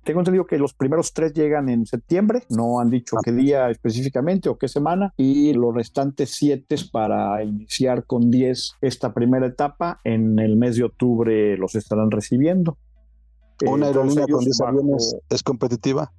Tengo 0.03 0.21
entendido 0.21 0.47
que 0.47 0.57
los 0.57 0.73
primeros 0.73 1.13
tres 1.13 1.33
llegan 1.33 1.69
en 1.69 1.85
septiembre, 1.85 2.43
no 2.49 2.79
han 2.79 2.89
dicho 2.89 3.17
qué 3.23 3.31
día 3.31 3.69
específicamente 3.69 4.49
o 4.49 4.57
qué 4.57 4.67
semana, 4.67 5.13
y 5.15 5.53
los 5.53 5.75
restantes 5.75 6.31
siete 6.31 6.75
para 6.91 7.43
iniciar 7.43 8.05
con 8.05 8.31
10 8.31 8.77
esta 8.81 9.13
primera 9.13 9.45
etapa. 9.45 9.99
En 10.03 10.39
el 10.39 10.55
mes 10.55 10.77
de 10.77 10.85
octubre 10.85 11.55
los 11.57 11.75
estarán 11.75 12.09
recibiendo. 12.09 12.77
¿Una 13.63 13.87
aerolínea 13.87 14.25
con 14.25 14.43
10 14.43 14.61
aviones 14.61 15.15
es 15.29 15.43
competitiva? 15.43 16.11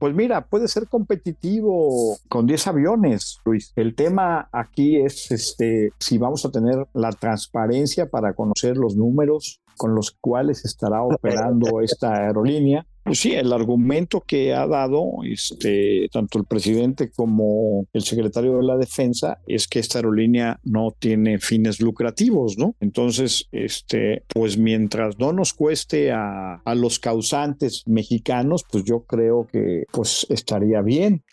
Pues 0.00 0.14
mira, 0.14 0.46
puede 0.46 0.66
ser 0.66 0.88
competitivo 0.88 2.16
con 2.30 2.46
10 2.46 2.68
aviones, 2.68 3.38
Luis. 3.44 3.70
El 3.76 3.94
tema 3.94 4.48
aquí 4.50 4.96
es 4.96 5.30
este 5.30 5.92
si 5.98 6.16
vamos 6.16 6.42
a 6.46 6.50
tener 6.50 6.86
la 6.94 7.10
transparencia 7.12 8.08
para 8.08 8.32
conocer 8.32 8.78
los 8.78 8.96
números 8.96 9.60
con 9.76 9.94
los 9.94 10.12
cuales 10.12 10.64
estará 10.64 11.02
operando 11.02 11.82
esta 11.82 12.14
aerolínea 12.14 12.86
pues 13.04 13.18
sí, 13.18 13.32
el 13.32 13.52
argumento 13.52 14.20
que 14.20 14.54
ha 14.54 14.66
dado 14.66 15.04
este, 15.24 16.08
tanto 16.12 16.38
el 16.38 16.44
presidente 16.44 17.10
como 17.10 17.86
el 17.92 18.02
secretario 18.02 18.58
de 18.58 18.64
la 18.64 18.76
Defensa 18.76 19.38
es 19.46 19.66
que 19.68 19.78
esta 19.78 19.98
aerolínea 19.98 20.60
no 20.64 20.94
tiene 20.98 21.38
fines 21.38 21.80
lucrativos, 21.80 22.58
¿no? 22.58 22.74
Entonces, 22.80 23.48
este, 23.52 24.24
pues 24.28 24.58
mientras 24.58 25.18
no 25.18 25.32
nos 25.32 25.54
cueste 25.54 26.12
a, 26.12 26.54
a 26.64 26.74
los 26.74 26.98
causantes 26.98 27.84
mexicanos, 27.86 28.64
pues 28.70 28.84
yo 28.84 29.04
creo 29.04 29.46
que 29.50 29.84
pues 29.92 30.26
estaría 30.28 30.82
bien. 30.82 31.24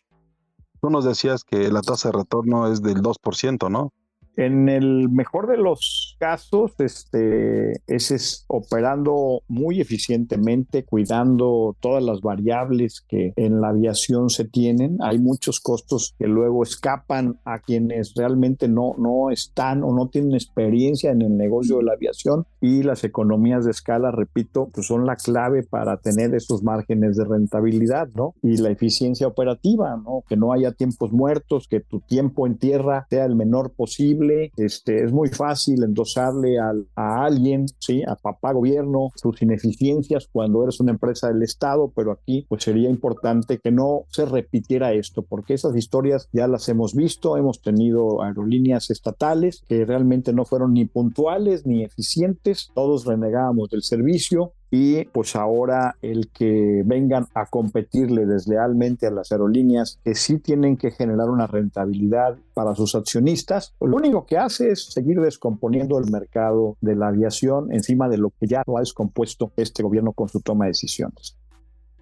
Tú 0.81 0.89
nos 0.89 1.05
decías 1.05 1.43
que 1.43 1.69
la 1.71 1.81
tasa 1.81 2.09
de 2.09 2.19
retorno 2.19 2.71
es 2.71 2.81
del 2.81 3.01
2%, 3.01 3.69
¿no? 3.69 3.93
En 4.37 4.69
el 4.69 5.09
mejor 5.09 5.47
de 5.47 5.57
los 5.57 6.15
casos, 6.19 6.73
este, 6.77 7.71
ese 7.87 8.15
es 8.15 8.45
operando 8.47 9.41
muy 9.47 9.81
eficientemente, 9.81 10.85
cuidando 10.85 11.75
todas 11.79 12.03
las 12.03 12.21
variables 12.21 13.01
que 13.01 13.33
en 13.35 13.61
la 13.61 13.69
aviación 13.69 14.29
se 14.29 14.45
tienen. 14.45 14.99
Hay 15.01 15.17
muchos 15.17 15.59
costos 15.59 16.13
que 16.19 16.27
luego 16.27 16.61
escapan 16.61 17.39
a 17.45 17.57
quienes 17.57 18.13
realmente 18.13 18.67
no, 18.67 18.93
no 18.99 19.31
están 19.31 19.83
o 19.83 19.91
no 19.91 20.07
tienen 20.09 20.35
experiencia 20.35 21.09
en 21.09 21.23
el 21.23 21.35
negocio 21.35 21.77
de 21.77 21.85
la 21.85 21.93
aviación 21.93 22.45
y 22.61 22.83
las 22.83 23.03
economías 23.03 23.65
de 23.65 23.71
escala, 23.71 24.11
repito, 24.11 24.69
pues 24.71 24.85
son 24.85 25.07
la 25.07 25.15
clave 25.15 25.63
para 25.63 25.97
tener 25.97 26.35
esos 26.35 26.61
márgenes 26.61 27.17
de 27.17 27.25
rentabilidad, 27.25 28.09
¿no? 28.13 28.35
Y 28.43 28.57
la 28.57 28.69
eficiencia 28.69 29.25
operativa, 29.25 29.97
¿no? 29.97 30.23
Que 30.29 30.37
no 30.37 30.53
haya 30.53 30.73
tiempos 30.73 31.11
muertos, 31.11 31.67
que 31.67 31.79
tu 31.79 32.01
tiempo 32.01 32.45
en 32.45 32.59
tierra 32.59 33.07
sea 33.09 33.25
el 33.25 33.35
menor 33.35 33.71
posible 33.71 34.26
este, 34.55 35.03
es 35.03 35.11
muy 35.11 35.29
fácil 35.29 35.83
endosarle 35.83 36.57
a 36.59 37.25
alguien, 37.25 37.65
¿sí? 37.79 38.03
a 38.07 38.15
papá 38.15 38.53
gobierno, 38.53 39.11
sus 39.15 39.41
ineficiencias 39.41 40.27
cuando 40.31 40.63
eres 40.63 40.79
una 40.79 40.91
empresa 40.91 41.27
del 41.27 41.43
Estado, 41.43 41.91
pero 41.95 42.11
aquí 42.11 42.45
pues 42.49 42.63
sería 42.63 42.89
importante 42.89 43.59
que 43.59 43.71
no 43.71 44.05
se 44.09 44.25
repitiera 44.25 44.93
esto, 44.93 45.23
porque 45.23 45.53
esas 45.53 45.75
historias 45.75 46.29
ya 46.31 46.47
las 46.47 46.67
hemos 46.69 46.95
visto, 46.95 47.37
hemos 47.37 47.61
tenido 47.61 48.21
aerolíneas 48.21 48.89
estatales 48.89 49.63
que 49.67 49.85
realmente 49.85 50.33
no 50.33 50.45
fueron 50.45 50.73
ni 50.73 50.85
puntuales 50.85 51.65
ni 51.65 51.83
eficientes, 51.83 52.71
todos 52.73 53.05
renegábamos 53.05 53.69
del 53.69 53.83
servicio, 53.83 54.53
y 54.69 55.05
pues 55.05 55.35
ahora 55.35 55.95
el 56.01 56.29
que 56.31 56.83
vengan 56.85 57.27
a 57.33 57.45
competirle 57.45 58.25
deslealmente 58.25 59.07
a 59.07 59.11
las 59.11 59.31
aerolíneas 59.31 59.99
que 60.03 60.15
sí 60.15 60.39
tienen 60.39 60.77
que 60.77 60.91
generar 60.91 61.29
una 61.29 61.47
rentabilidad 61.47 62.37
para 62.53 62.75
sus 62.75 62.95
accionistas, 62.95 63.73
pues 63.77 63.89
lo 63.89 63.97
único 63.97 64.25
que 64.25 64.37
hace 64.37 64.71
es 64.71 64.87
seguir 64.91 65.21
descomponiendo 65.21 65.97
el 65.99 66.11
mercado 66.11 66.77
de 66.81 66.95
la 66.95 67.07
aviación 67.07 67.71
encima 67.71 68.09
de 68.09 68.17
lo 68.17 68.31
que 68.31 68.47
ya 68.47 68.63
lo 68.67 68.77
ha 68.77 68.81
descompuesto 68.81 69.51
este 69.55 69.83
gobierno 69.83 70.11
con 70.13 70.27
su 70.27 70.41
toma 70.41 70.65
de 70.65 70.71
decisiones. 70.71 71.37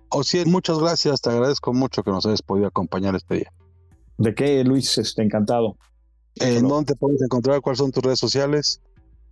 O 0.09 0.23
sí, 0.23 0.43
muchas 0.45 0.79
gracias, 0.79 1.21
te 1.21 1.29
agradezco 1.29 1.73
mucho 1.73 2.03
que 2.03 2.11
nos 2.11 2.25
hayas 2.25 2.41
podido 2.41 2.67
acompañar 2.67 3.15
este 3.15 3.35
día. 3.35 3.53
¿De 4.17 4.33
qué, 4.33 4.63
Luis? 4.63 4.97
Este, 4.97 5.21
encantado. 5.21 5.77
¿En 6.35 6.67
dónde 6.67 6.93
te 6.93 6.99
puedes 6.99 7.21
encontrar? 7.21 7.61
¿Cuáles 7.61 7.79
son 7.79 7.91
tus 7.91 8.03
redes 8.03 8.19
sociales? 8.19 8.81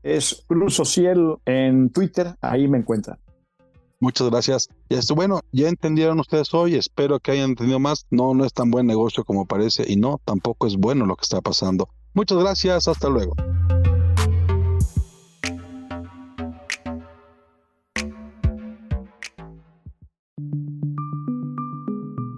Es 0.04 0.44
Cruz 0.48 0.76
Social 0.76 1.38
en 1.46 1.90
Twitter, 1.90 2.36
ahí 2.42 2.68
me 2.68 2.78
encuentran. 2.78 3.18
Muchas 4.04 4.30
gracias. 4.30 4.68
Bueno, 5.16 5.40
ya 5.54 5.70
entendieron 5.70 6.20
ustedes 6.20 6.54
hoy, 6.54 6.76
espero 6.76 7.22
que 7.22 7.32
hayan 7.32 7.52
entendido 7.52 7.80
más. 7.80 8.06
No, 8.12 8.34
no 8.34 8.44
es 8.44 8.52
tan 8.52 8.70
buen 8.70 8.86
negocio 8.86 9.24
como 9.24 9.46
parece 9.46 9.90
y 9.90 9.96
no, 9.96 10.20
tampoco 10.26 10.68
es 10.68 10.76
bueno 10.76 11.06
lo 11.06 11.16
que 11.16 11.22
está 11.22 11.40
pasando. 11.40 11.88
Muchas 12.14 12.38
gracias, 12.38 12.90
hasta 12.90 13.08
luego. 13.08 13.34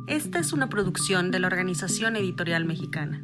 Esta 0.07 0.37
es 0.37 0.53
una 0.53 0.69
producción 0.69 1.31
de 1.31 1.39
la 1.39 1.47
Organización 1.47 2.15
Editorial 2.15 2.65
Mexicana. 2.65 3.23